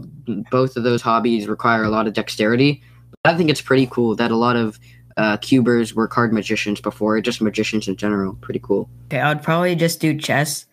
both 0.51 0.77
of 0.77 0.83
those 0.83 1.01
hobbies 1.01 1.47
require 1.47 1.83
a 1.83 1.89
lot 1.89 2.07
of 2.07 2.13
dexterity. 2.13 2.83
But 3.24 3.33
I 3.33 3.38
think 3.38 3.50
it's 3.50 3.62
pretty 3.62 3.88
cool 3.88 4.15
that 4.15 4.31
a 4.31 4.36
lot 4.36 4.55
of 4.55 4.79
uh, 5.17 5.38
cubers 5.38 5.93
were 5.93 6.07
card 6.07 6.31
magicians 6.31 6.79
before, 6.79 7.19
just 7.21 7.41
magicians 7.41 7.88
in 7.88 7.95
general. 7.95 8.36
Pretty 8.36 8.59
cool. 8.59 8.89
Okay, 9.07 9.19
I 9.19 9.33
would 9.33 9.43
probably 9.43 9.75
just 9.75 10.00
do 10.00 10.17
chess 10.17 10.65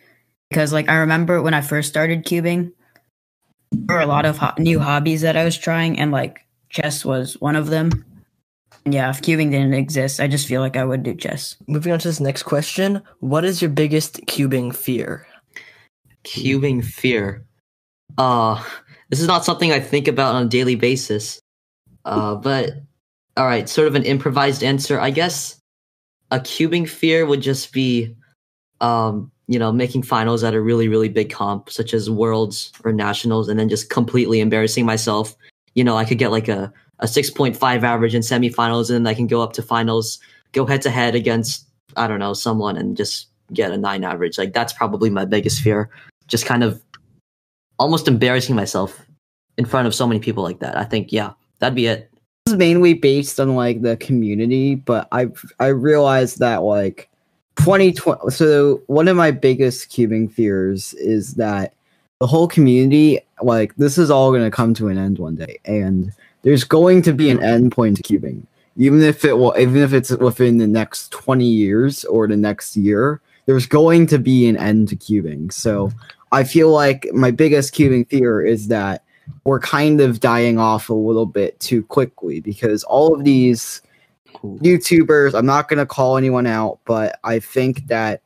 because, 0.50 0.72
like, 0.72 0.88
I 0.88 0.96
remember 0.96 1.40
when 1.40 1.54
I 1.54 1.62
first 1.62 1.88
started 1.88 2.24
cubing, 2.24 2.72
there 3.72 3.96
were 3.96 4.02
a 4.02 4.06
lot 4.06 4.26
of 4.26 4.38
ho- 4.38 4.54
new 4.58 4.78
hobbies 4.78 5.22
that 5.22 5.36
I 5.36 5.44
was 5.44 5.56
trying, 5.56 5.98
and 5.98 6.12
like 6.12 6.46
chess 6.68 7.04
was 7.04 7.40
one 7.40 7.56
of 7.56 7.68
them. 7.68 8.04
And 8.84 8.92
yeah, 8.92 9.10
if 9.10 9.22
cubing 9.22 9.50
didn't 9.50 9.74
exist, 9.74 10.20
I 10.20 10.28
just 10.28 10.46
feel 10.46 10.60
like 10.60 10.76
I 10.76 10.84
would 10.84 11.02
do 11.02 11.14
chess. 11.14 11.56
Moving 11.66 11.92
on 11.92 11.98
to 12.00 12.08
this 12.08 12.20
next 12.20 12.42
question. 12.42 13.02
What 13.20 13.44
is 13.44 13.62
your 13.62 13.70
biggest 13.70 14.20
cubing 14.26 14.74
fear? 14.74 15.26
Cubing 16.24 16.84
fear. 16.84 17.44
Uh 18.18 18.62
this 19.10 19.20
is 19.20 19.26
not 19.26 19.44
something 19.44 19.72
I 19.72 19.80
think 19.80 20.08
about 20.08 20.34
on 20.34 20.46
a 20.46 20.48
daily 20.48 20.74
basis. 20.74 21.40
Uh 22.04 22.34
but 22.34 22.72
all 23.36 23.46
right, 23.46 23.68
sort 23.68 23.88
of 23.88 23.94
an 23.94 24.04
improvised 24.04 24.62
answer. 24.62 25.00
I 25.00 25.10
guess 25.10 25.58
a 26.30 26.38
cubing 26.38 26.88
fear 26.88 27.26
would 27.26 27.40
just 27.40 27.72
be 27.72 28.14
um 28.80 29.30
you 29.46 29.58
know 29.58 29.72
making 29.72 30.02
finals 30.02 30.42
at 30.42 30.54
a 30.54 30.60
really 30.60 30.88
really 30.88 31.08
big 31.08 31.30
comp 31.30 31.70
such 31.70 31.94
as 31.94 32.10
worlds 32.10 32.72
or 32.84 32.92
nationals 32.92 33.48
and 33.48 33.58
then 33.58 33.68
just 33.68 33.90
completely 33.90 34.40
embarrassing 34.40 34.86
myself 34.86 35.36
you 35.74 35.84
know 35.84 35.96
i 35.96 36.04
could 36.04 36.18
get 36.18 36.30
like 36.30 36.48
a, 36.48 36.72
a 37.00 37.06
6.5 37.06 37.82
average 37.82 38.14
in 38.14 38.22
semifinals 38.22 38.88
and 38.88 39.04
then 39.04 39.10
i 39.10 39.14
can 39.14 39.26
go 39.26 39.42
up 39.42 39.52
to 39.52 39.62
finals 39.62 40.18
go 40.52 40.64
head 40.64 40.82
to 40.82 40.90
head 40.90 41.14
against 41.14 41.66
i 41.96 42.06
don't 42.06 42.18
know 42.18 42.32
someone 42.32 42.76
and 42.76 42.96
just 42.96 43.28
get 43.52 43.72
a 43.72 43.76
9 43.76 44.04
average. 44.04 44.38
Like 44.38 44.52
that's 44.52 44.72
probably 44.72 45.10
my 45.10 45.24
biggest 45.24 45.60
fear. 45.60 45.90
Just 46.26 46.46
kind 46.46 46.62
of 46.62 46.82
almost 47.78 48.08
embarrassing 48.08 48.54
myself 48.54 49.04
in 49.58 49.64
front 49.64 49.86
of 49.86 49.94
so 49.94 50.06
many 50.06 50.20
people 50.20 50.42
like 50.42 50.60
that. 50.60 50.76
I 50.76 50.84
think 50.84 51.12
yeah 51.12 51.32
that'd 51.58 51.74
be 51.74 51.86
it. 51.86 52.10
This 52.46 52.54
is 52.54 52.58
mainly 52.58 52.94
based 52.94 53.40
on 53.40 53.54
like 53.54 53.82
the 53.82 53.96
community, 53.98 54.74
but 54.74 55.08
I 55.12 55.28
I 55.60 55.68
realized 55.68 56.38
that 56.38 56.62
like 56.62 57.08
2020. 57.56 58.30
So 58.30 58.82
one 58.86 59.08
of 59.08 59.16
my 59.16 59.30
biggest 59.30 59.90
cubing 59.90 60.30
fears 60.30 60.94
is 60.94 61.34
that 61.34 61.74
the 62.20 62.26
whole 62.26 62.48
community, 62.48 63.20
like 63.42 63.74
this 63.76 63.98
is 63.98 64.10
all 64.10 64.30
going 64.30 64.44
to 64.44 64.50
come 64.50 64.72
to 64.74 64.88
an 64.88 64.98
end 64.98 65.18
one 65.18 65.36
day, 65.36 65.58
and 65.64 66.12
there's 66.44 66.64
going 66.64 67.02
to 67.02 67.12
be 67.12 67.30
an 67.30 67.42
end 67.42 67.72
point 67.72 67.96
to 67.96 68.02
cubing, 68.02 68.46
even 68.76 69.02
if 69.02 69.24
it 69.24 69.36
will, 69.36 69.54
even 69.58 69.82
if 69.82 69.92
it's 69.92 70.10
within 70.10 70.58
the 70.58 70.66
next 70.66 71.10
20 71.10 71.44
years 71.44 72.04
or 72.04 72.28
the 72.28 72.36
next 72.36 72.76
year. 72.76 73.20
There's 73.46 73.66
going 73.66 74.06
to 74.06 74.18
be 74.18 74.48
an 74.48 74.56
end 74.56 74.88
to 74.88 74.96
cubing. 74.96 75.52
So 75.52 75.90
I 76.32 76.44
feel 76.44 76.70
like 76.70 77.06
my 77.12 77.30
biggest 77.30 77.74
cubing 77.74 78.08
fear 78.08 78.40
is 78.40 78.68
that 78.68 79.04
we're 79.44 79.60
kind 79.60 80.00
of 80.00 80.20
dying 80.20 80.58
off 80.58 80.88
a 80.88 80.94
little 80.94 81.26
bit 81.26 81.58
too 81.60 81.82
quickly 81.84 82.40
because 82.40 82.84
all 82.84 83.14
of 83.14 83.24
these 83.24 83.82
YouTubers, 84.42 85.34
I'm 85.34 85.46
not 85.46 85.68
going 85.68 85.78
to 85.78 85.86
call 85.86 86.16
anyone 86.16 86.46
out, 86.46 86.78
but 86.84 87.18
I 87.24 87.38
think 87.38 87.86
that 87.88 88.22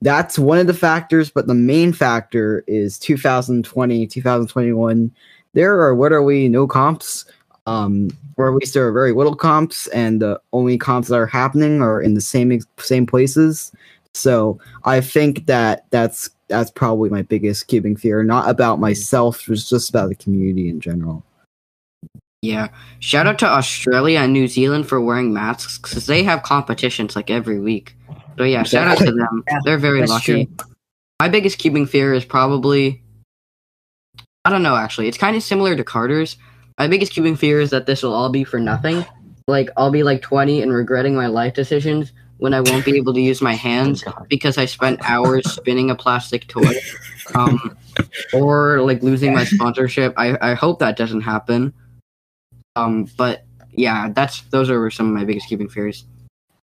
that's 0.00 0.38
one 0.38 0.58
of 0.58 0.66
the 0.66 0.74
factors. 0.74 1.30
But 1.30 1.46
the 1.46 1.54
main 1.54 1.92
factor 1.92 2.64
is 2.66 2.98
2020, 2.98 4.06
2021. 4.06 5.12
There 5.54 5.86
are 5.86 5.94
literally 5.94 6.48
no 6.48 6.66
comps, 6.66 7.26
um, 7.66 8.10
or 8.36 8.48
at 8.48 8.54
least 8.54 8.74
there 8.74 8.86
are 8.86 8.92
very 8.92 9.12
little 9.12 9.36
comps, 9.36 9.86
and 9.88 10.20
the 10.20 10.40
only 10.52 10.78
comps 10.78 11.08
that 11.08 11.16
are 11.16 11.26
happening 11.26 11.82
are 11.82 12.00
in 12.00 12.14
the 12.14 12.20
same 12.20 12.60
same 12.78 13.06
places. 13.06 13.72
So 14.14 14.58
I 14.84 15.00
think 15.00 15.46
that 15.46 15.86
that's 15.90 16.30
that's 16.48 16.70
probably 16.70 17.10
my 17.10 17.22
biggest 17.22 17.68
cubing 17.68 17.98
fear, 17.98 18.22
not 18.22 18.48
about 18.48 18.78
myself, 18.78 19.48
it's 19.48 19.68
just 19.68 19.90
about 19.90 20.08
the 20.08 20.14
community 20.14 20.68
in 20.68 20.80
general. 20.80 21.24
Yeah. 22.42 22.68
Shout 22.98 23.26
out 23.26 23.38
to 23.38 23.46
Australia 23.46 24.18
and 24.18 24.32
New 24.32 24.48
Zealand 24.48 24.88
for 24.88 25.00
wearing 25.00 25.32
masks 25.32 25.78
because 25.78 26.06
they 26.06 26.24
have 26.24 26.42
competitions 26.42 27.14
like 27.14 27.30
every 27.30 27.60
week. 27.60 27.96
So 28.36 28.44
yeah, 28.44 28.64
shout 28.64 28.88
out 28.88 28.98
to 28.98 29.12
them. 29.12 29.44
They're 29.64 29.78
very 29.78 30.00
that's 30.00 30.10
lucky. 30.10 30.48
My 31.20 31.28
biggest 31.28 31.58
cubing 31.58 31.88
fear 31.88 32.12
is 32.12 32.24
probably 32.24 33.00
I 34.44 34.50
don't 34.50 34.62
know 34.62 34.76
actually. 34.76 35.08
It's 35.08 35.18
kind 35.18 35.36
of 35.36 35.42
similar 35.42 35.76
to 35.76 35.84
Carter's. 35.84 36.36
My 36.78 36.88
biggest 36.88 37.12
cubing 37.12 37.38
fear 37.38 37.60
is 37.60 37.70
that 37.70 37.86
this 37.86 38.02
will 38.02 38.14
all 38.14 38.30
be 38.30 38.44
for 38.44 38.58
nothing. 38.58 39.04
Like 39.46 39.70
I'll 39.76 39.90
be 39.90 40.02
like 40.02 40.22
20 40.22 40.62
and 40.62 40.72
regretting 40.72 41.14
my 41.14 41.26
life 41.26 41.54
decisions 41.54 42.12
when 42.38 42.54
I 42.54 42.60
won't 42.60 42.84
be 42.84 42.96
able 42.96 43.14
to 43.14 43.20
use 43.20 43.40
my 43.40 43.54
hands 43.54 44.04
because 44.28 44.58
I 44.58 44.64
spent 44.64 45.00
hours 45.08 45.50
spinning 45.50 45.90
a 45.90 45.94
plastic 45.94 46.46
toy. 46.48 46.74
Um 47.34 47.76
or 48.32 48.80
like 48.82 49.02
losing 49.02 49.34
my 49.34 49.44
sponsorship. 49.44 50.14
I 50.16 50.36
I 50.40 50.54
hope 50.54 50.78
that 50.78 50.96
doesn't 50.96 51.22
happen. 51.22 51.72
Um 52.76 53.08
but 53.16 53.44
yeah, 53.72 54.10
that's 54.10 54.42
those 54.50 54.70
are 54.70 54.90
some 54.90 55.08
of 55.08 55.14
my 55.14 55.24
biggest 55.24 55.48
cubing 55.48 55.70
fears. 55.70 56.04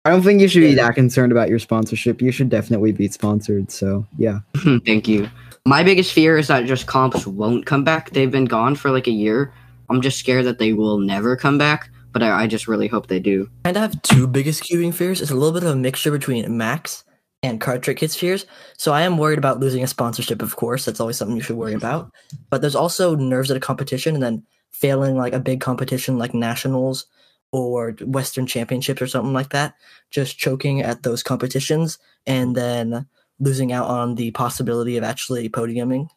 I 0.04 0.10
don't 0.10 0.22
think 0.22 0.40
you 0.40 0.46
should 0.46 0.60
be 0.60 0.74
that 0.74 0.94
concerned 0.94 1.32
about 1.32 1.48
your 1.48 1.58
sponsorship. 1.58 2.22
You 2.22 2.30
should 2.30 2.48
definitely 2.48 2.92
be 2.92 3.08
sponsored. 3.08 3.72
So 3.72 4.06
yeah. 4.18 4.40
Thank 4.86 5.08
you. 5.08 5.28
My 5.66 5.82
biggest 5.82 6.12
fear 6.12 6.38
is 6.38 6.46
that 6.46 6.64
just 6.64 6.86
comps 6.86 7.26
won't 7.26 7.66
come 7.66 7.82
back. 7.82 8.10
They've 8.10 8.30
been 8.30 8.44
gone 8.44 8.76
for 8.76 8.92
like 8.92 9.08
a 9.08 9.12
year. 9.12 9.52
I'm 9.90 10.00
just 10.00 10.18
scared 10.18 10.46
that 10.46 10.58
they 10.58 10.72
will 10.72 10.98
never 10.98 11.36
come 11.36 11.58
back, 11.58 11.90
but 12.12 12.22
I, 12.22 12.42
I 12.42 12.46
just 12.46 12.68
really 12.68 12.88
hope 12.88 13.06
they 13.06 13.20
do. 13.20 13.48
I 13.64 13.72
kind 13.72 13.76
of 13.76 13.82
have 13.82 14.02
two 14.02 14.26
biggest 14.26 14.62
cubing 14.62 14.94
fears. 14.94 15.20
It's 15.20 15.30
a 15.30 15.34
little 15.34 15.52
bit 15.52 15.66
of 15.66 15.74
a 15.74 15.76
mixture 15.76 16.10
between 16.10 16.56
Max 16.56 17.04
and 17.42 17.60
Card 17.60 17.82
Trick 17.82 17.98
Kids 17.98 18.16
fears. 18.16 18.46
So 18.76 18.92
I 18.92 19.02
am 19.02 19.18
worried 19.18 19.38
about 19.38 19.60
losing 19.60 19.82
a 19.82 19.86
sponsorship, 19.86 20.42
of 20.42 20.56
course. 20.56 20.84
That's 20.84 21.00
always 21.00 21.16
something 21.16 21.36
you 21.36 21.42
should 21.42 21.56
worry 21.56 21.74
about. 21.74 22.10
But 22.50 22.60
there's 22.60 22.74
also 22.74 23.14
nerves 23.14 23.50
at 23.50 23.56
a 23.56 23.60
competition 23.60 24.14
and 24.14 24.22
then 24.22 24.42
failing 24.70 25.16
like 25.16 25.32
a 25.32 25.40
big 25.40 25.60
competition 25.60 26.18
like 26.18 26.34
nationals 26.34 27.06
or 27.52 27.92
Western 28.02 28.46
Championships 28.46 29.00
or 29.00 29.06
something 29.06 29.32
like 29.32 29.50
that. 29.50 29.74
Just 30.10 30.38
choking 30.38 30.82
at 30.82 31.02
those 31.02 31.22
competitions 31.22 31.98
and 32.26 32.56
then 32.56 33.06
losing 33.38 33.72
out 33.72 33.88
on 33.88 34.14
the 34.14 34.30
possibility 34.32 34.96
of 34.96 35.04
actually 35.04 35.48
podiuming. 35.48 36.08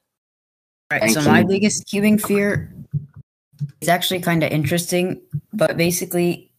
Right. 0.91 1.01
Thank 1.01 1.13
so 1.13 1.21
my 1.21 1.43
biggest 1.43 1.87
cubing 1.87 2.19
fear 2.19 2.73
is 3.81 3.89
actually 3.89 4.21
kind 4.21 4.43
of 4.43 4.51
interesting, 4.51 5.21
but 5.53 5.77
basically 5.77 6.51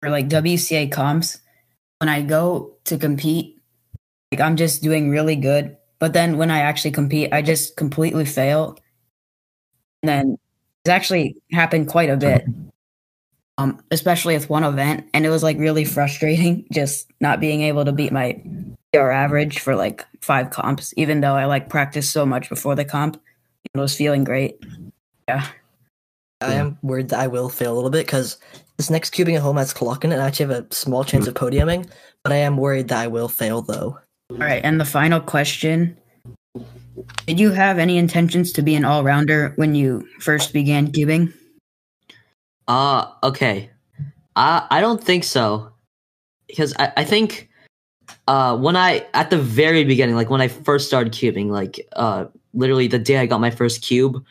for 0.00 0.10
like 0.10 0.28
WCA 0.28 0.90
comps, 0.90 1.38
when 1.98 2.08
I 2.08 2.22
go 2.22 2.76
to 2.84 2.98
compete, 2.98 3.60
like 4.32 4.40
I'm 4.40 4.56
just 4.56 4.82
doing 4.82 5.10
really 5.10 5.36
good, 5.36 5.76
but 5.98 6.12
then 6.12 6.36
when 6.36 6.50
I 6.50 6.60
actually 6.60 6.90
compete, 6.90 7.32
I 7.32 7.42
just 7.42 7.76
completely 7.76 8.24
fail. 8.24 8.76
And 10.02 10.08
then 10.08 10.38
it's 10.84 10.90
actually 10.90 11.36
happened 11.52 11.88
quite 11.88 12.10
a 12.10 12.16
bit. 12.16 12.44
Um, 13.56 13.80
especially 13.92 14.34
with 14.34 14.50
one 14.50 14.64
event, 14.64 15.06
and 15.14 15.24
it 15.24 15.30
was 15.30 15.44
like 15.44 15.56
really 15.58 15.84
frustrating 15.84 16.66
just 16.72 17.06
not 17.20 17.38
being 17.38 17.62
able 17.62 17.84
to 17.84 17.92
beat 17.92 18.10
my 18.10 18.42
PR 18.92 19.10
average 19.10 19.60
for 19.60 19.76
like 19.76 20.04
five 20.20 20.50
comps, 20.50 20.92
even 20.96 21.20
though 21.20 21.34
I 21.34 21.44
like 21.44 21.68
practiced 21.68 22.10
so 22.10 22.26
much 22.26 22.48
before 22.48 22.74
the 22.74 22.84
comp. 22.84 23.22
It 23.72 23.78
was 23.78 23.96
feeling 23.96 24.24
great. 24.24 24.58
Yeah. 25.28 25.46
I 26.40 26.54
am 26.54 26.78
worried 26.82 27.08
that 27.10 27.20
I 27.20 27.26
will 27.26 27.48
fail 27.48 27.72
a 27.72 27.76
little 27.76 27.90
bit 27.90 28.06
because 28.06 28.38
this 28.76 28.90
next 28.90 29.14
cubing 29.14 29.36
at 29.36 29.42
home 29.42 29.56
has 29.56 29.72
clock 29.72 30.04
in 30.04 30.10
it. 30.10 30.14
and 30.14 30.22
I 30.22 30.26
actually 30.26 30.52
have 30.54 30.64
a 30.70 30.74
small 30.74 31.04
chance 31.04 31.26
of 31.26 31.34
podiuming, 31.34 31.88
but 32.22 32.32
I 32.32 32.36
am 32.36 32.56
worried 32.56 32.88
that 32.88 32.98
I 32.98 33.06
will 33.06 33.28
fail 33.28 33.62
though. 33.62 33.98
All 34.30 34.38
right. 34.38 34.62
And 34.64 34.80
the 34.80 34.84
final 34.84 35.20
question 35.20 35.96
Did 37.26 37.38
you 37.38 37.50
have 37.50 37.78
any 37.78 37.98
intentions 37.98 38.52
to 38.52 38.62
be 38.62 38.74
an 38.74 38.84
all 38.84 39.04
rounder 39.04 39.52
when 39.56 39.74
you 39.74 40.06
first 40.20 40.52
began 40.52 40.90
cubing? 40.90 41.32
Uh 42.66 43.10
okay. 43.22 43.70
I 44.36 44.66
I 44.70 44.80
don't 44.80 45.02
think 45.02 45.24
so. 45.24 45.70
Because 46.48 46.74
I, 46.78 46.92
I 46.98 47.04
think 47.04 47.48
uh 48.26 48.56
when 48.56 48.76
I 48.76 49.06
at 49.14 49.30
the 49.30 49.38
very 49.38 49.84
beginning, 49.84 50.16
like 50.16 50.30
when 50.30 50.40
I 50.40 50.48
first 50.48 50.86
started 50.86 51.12
cubing, 51.12 51.50
like 51.50 51.86
uh 51.94 52.26
literally 52.54 52.88
the 52.88 52.98
day 52.98 53.18
I 53.18 53.26
got 53.26 53.40
my 53.40 53.50
first 53.50 53.82
cube, 53.82 54.24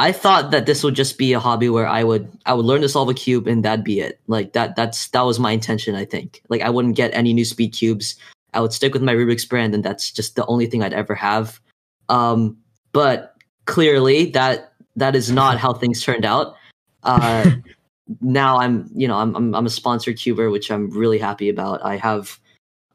I 0.00 0.12
thought 0.12 0.50
that 0.50 0.64
this 0.64 0.82
would 0.82 0.94
just 0.94 1.18
be 1.18 1.34
a 1.34 1.38
hobby 1.38 1.68
where 1.68 1.86
I 1.86 2.04
would 2.04 2.26
I 2.46 2.54
would 2.54 2.64
learn 2.64 2.80
to 2.80 2.88
solve 2.88 3.10
a 3.10 3.14
cube 3.14 3.46
and 3.46 3.62
that'd 3.62 3.84
be 3.84 4.00
it. 4.00 4.18
Like 4.28 4.54
that 4.54 4.74
that's 4.74 5.08
that 5.08 5.26
was 5.26 5.38
my 5.38 5.52
intention, 5.52 5.94
I 5.94 6.06
think. 6.06 6.42
Like 6.48 6.62
I 6.62 6.70
wouldn't 6.70 6.96
get 6.96 7.12
any 7.12 7.34
new 7.34 7.44
speed 7.44 7.74
cubes. 7.74 8.16
I 8.54 8.60
would 8.60 8.72
stick 8.72 8.94
with 8.94 9.02
my 9.02 9.14
Rubik's 9.14 9.44
brand 9.44 9.74
and 9.74 9.84
that's 9.84 10.10
just 10.10 10.36
the 10.36 10.46
only 10.46 10.64
thing 10.64 10.82
I'd 10.82 10.94
ever 10.94 11.14
have. 11.14 11.60
Um 12.08 12.56
but 12.92 13.36
clearly 13.66 14.30
that 14.30 14.72
that 14.96 15.14
is 15.14 15.30
not 15.30 15.58
how 15.58 15.74
things 15.74 16.02
turned 16.02 16.24
out. 16.24 16.54
Uh 17.02 17.50
now 18.22 18.58
I'm, 18.58 18.88
you 18.94 19.06
know, 19.06 19.18
I'm, 19.18 19.36
I'm 19.36 19.54
I'm 19.54 19.66
a 19.66 19.70
sponsored 19.70 20.16
cuber, 20.16 20.48
which 20.48 20.70
I'm 20.70 20.88
really 20.90 21.18
happy 21.18 21.50
about. 21.50 21.84
I 21.84 21.98
have, 21.98 22.40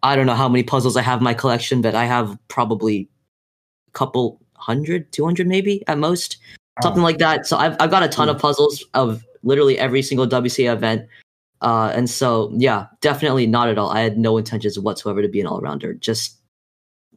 I 0.02 0.16
don't 0.16 0.26
know 0.26 0.34
how 0.34 0.50
many 0.50 0.64
puzzles 0.64 0.98
I 0.98 1.04
have 1.04 1.20
in 1.20 1.24
my 1.24 1.36
collection, 1.36 1.84
but 1.84 1.94
I 1.94 2.06
have 2.06 2.36
probably 2.48 3.08
a 3.90 3.92
couple 3.92 4.42
hundred, 4.56 5.12
200 5.12 5.46
maybe 5.46 5.84
at 5.88 6.00
most, 6.00 6.38
something 6.82 7.04
like 7.04 7.18
that. 7.20 7.46
So 7.48 7.58
I've 7.58 7.76
I've 7.80 7.90
got 7.92 8.04
a 8.04 8.08
ton 8.08 8.30
of 8.30 8.38
puzzles 8.40 8.84
of 8.94 9.24
literally 9.44 9.78
every 9.78 10.02
single 10.02 10.28
WCA 10.28 10.74
event. 10.74 11.08
Uh, 11.62 11.92
and 11.96 12.10
so 12.10 12.52
yeah, 12.56 12.88
definitely 13.02 13.48
not 13.48 13.70
at 13.70 13.78
all. 13.78 13.90
I 13.90 14.02
had 14.02 14.18
no 14.18 14.38
intentions 14.38 14.78
whatsoever 14.80 15.22
to 15.22 15.28
be 15.28 15.40
an 15.42 15.48
all 15.48 15.62
rounder. 15.62 15.94
Just 15.94 16.38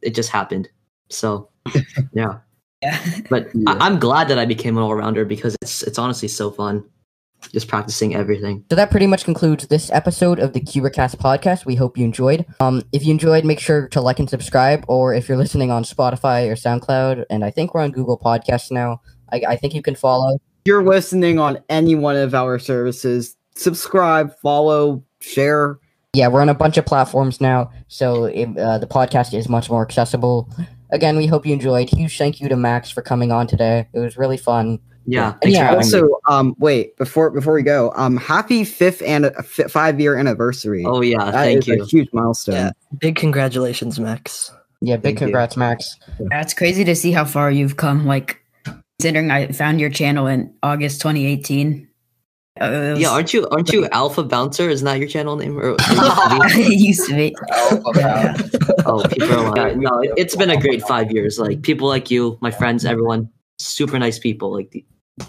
it 0.01 0.15
just 0.15 0.29
happened. 0.29 0.69
So 1.09 1.49
yeah. 2.13 2.39
Yeah. 2.81 2.99
But 3.29 3.47
Yeah. 3.53 3.71
I- 3.73 3.85
I'm 3.85 3.99
glad 3.99 4.27
that 4.29 4.39
I 4.39 4.45
became 4.45 4.77
an 4.77 4.83
all 4.83 4.95
rounder 4.95 5.25
because 5.25 5.55
it's 5.61 5.83
it's 5.83 5.99
honestly 5.99 6.29
so 6.29 6.49
fun, 6.51 6.83
just 7.51 7.67
practicing 7.67 8.15
everything. 8.15 8.63
So 8.69 8.75
that 8.77 8.89
pretty 8.91 9.07
much 9.07 9.25
concludes 9.25 9.67
this 9.67 9.91
episode 9.91 10.39
of 10.39 10.53
the 10.53 10.61
Cubercast 10.61 11.17
podcast. 11.17 11.65
We 11.65 11.75
hope 11.75 11.97
you 11.97 12.05
enjoyed. 12.05 12.45
Um, 12.61 12.81
if 12.93 13.03
you 13.05 13.11
enjoyed, 13.11 13.43
make 13.43 13.59
sure 13.59 13.89
to 13.89 13.99
like 14.01 14.19
and 14.19 14.29
subscribe. 14.29 14.85
Or 14.87 15.13
if 15.13 15.27
you're 15.27 15.37
listening 15.37 15.69
on 15.71 15.83
Spotify 15.83 16.47
or 16.49 16.55
SoundCloud, 16.55 17.25
and 17.29 17.43
I 17.43 17.51
think 17.51 17.73
we're 17.73 17.81
on 17.81 17.91
Google 17.91 18.17
Podcasts 18.17 18.71
now, 18.71 19.01
I, 19.31 19.41
I 19.49 19.55
think 19.55 19.73
you 19.73 19.81
can 19.81 19.95
follow. 19.95 20.35
If 20.35 20.41
you're 20.65 20.83
listening 20.83 21.39
on 21.39 21.59
any 21.69 21.95
one 21.95 22.15
of 22.15 22.33
our 22.35 22.59
services, 22.59 23.35
subscribe, 23.55 24.37
follow, 24.39 25.03
share. 25.19 25.79
Yeah, 26.13 26.27
we're 26.27 26.41
on 26.41 26.49
a 26.49 26.53
bunch 26.55 26.77
of 26.77 26.85
platforms 26.85 27.39
now, 27.39 27.71
so 27.87 28.25
it, 28.25 28.57
uh, 28.57 28.77
the 28.79 28.87
podcast 28.87 29.33
is 29.33 29.47
much 29.47 29.69
more 29.69 29.83
accessible. 29.83 30.49
Again, 30.91 31.17
we 31.17 31.27
hope 31.27 31.45
you 31.45 31.53
enjoyed. 31.53 31.89
Huge 31.89 32.17
thank 32.17 32.41
you 32.41 32.49
to 32.49 32.55
Max 32.55 32.89
for 32.89 33.01
coming 33.03 33.31
on 33.31 33.45
today. 33.45 33.87
It 33.93 33.99
was 33.99 34.17
really 34.17 34.37
fun. 34.37 34.79
Yeah. 35.05 35.35
And 35.43 35.51
yeah, 35.51 35.59
for 35.59 35.63
having 35.65 35.77
me. 35.79 35.83
Also, 35.85 36.19
um, 36.27 36.55
wait 36.59 36.97
before 36.97 37.29
before 37.31 37.53
we 37.53 37.61
go, 37.63 37.91
um, 37.95 38.17
happy 38.17 38.63
fifth 38.63 39.01
and 39.03 39.25
uh, 39.25 39.41
five 39.43 39.99
year 39.99 40.17
anniversary. 40.17 40.83
Oh 40.85 41.01
yeah, 41.01 41.25
That 41.25 41.33
thank 41.33 41.59
is 41.59 41.67
you. 41.67 41.83
a 41.83 41.85
huge 41.85 42.09
milestone. 42.11 42.55
Yeah. 42.55 42.71
Big 42.99 43.15
congratulations, 43.15 43.99
Max. 43.99 44.51
Yeah, 44.81 44.95
big 44.95 45.03
Thank 45.03 45.19
you. 45.21 45.25
congrats, 45.27 45.57
Max. 45.57 45.97
That's 46.29 46.53
crazy 46.53 46.83
to 46.85 46.95
see 46.95 47.11
how 47.11 47.25
far 47.25 47.51
you've 47.51 47.75
come. 47.77 48.05
Like, 48.05 48.41
considering 48.99 49.31
I 49.31 49.47
found 49.53 49.79
your 49.79 49.89
channel 49.89 50.27
in 50.27 50.53
August 50.61 50.99
2018. 51.01 51.87
Uh, 52.59 52.67
was- 52.91 52.99
Yeah, 52.99 53.09
aren't 53.11 53.33
you 53.33 53.47
aren't 53.49 53.71
you 53.71 53.87
Alpha 53.93 54.23
Bouncer? 54.23 54.69
Isn't 54.69 54.83
that 54.85 54.99
your 54.99 55.07
channel 55.07 55.37
name? 55.37 55.57
Or, 55.57 55.75
it 55.79 56.79
used 56.79 57.07
to 57.07 57.15
be. 57.15 57.33
Yeah. 57.95 58.35
oh, 58.85 59.03
people 59.07 59.31
are 59.31 59.51
like, 59.55 59.77
no, 59.77 59.99
it, 60.01 60.11
it's 60.17 60.35
been 60.35 60.49
a 60.49 60.59
great 60.59 60.81
five 60.83 61.11
years. 61.11 61.39
Like 61.39 61.61
people 61.61 61.87
like 61.87 62.11
you, 62.11 62.37
my 62.41 62.51
friends, 62.51 62.83
everyone, 62.83 63.29
super 63.57 63.97
nice 63.97 64.19
people. 64.19 64.51
Like 64.51 64.71
the 64.71 64.83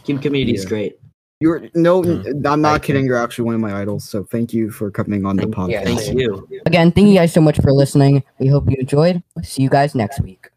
team 0.05 0.19
community 0.19 0.55
is 0.55 0.65
Yeah. 0.65 0.69
great. 0.69 0.97
You're 1.39 1.69
no, 1.75 2.03
Mm. 2.03 2.45
I'm 2.47 2.61
not 2.61 2.73
Thank 2.73 2.83
you. 2.83 2.87
kidding. 2.95 3.07
You're 3.07 3.17
actually 3.23 3.45
one 3.45 3.55
of 3.55 3.61
my 3.61 3.81
idols. 3.81 4.03
So 4.09 4.25
thank 4.25 4.53
you 4.53 4.71
for 4.73 4.91
coming 4.91 5.25
on 5.25 5.37
the 5.37 5.43
Thank- 5.43 5.55
podcast. 5.55 5.71
yeah, 5.71 5.85
Thank 5.85 6.19
you. 6.19 6.49
Again, 6.67 6.91
thank 6.91 7.07
you 7.09 7.15
guys 7.15 7.33
so 7.33 7.41
much 7.41 7.57
for 7.61 7.73
listening. 7.73 8.25
We 8.41 8.49
hope 8.49 8.69
you 8.69 8.77
enjoyed. 8.81 9.23
See 9.45 9.63
you 9.63 9.71
guys 9.71 9.95
next 9.95 10.21
week. 10.21 10.51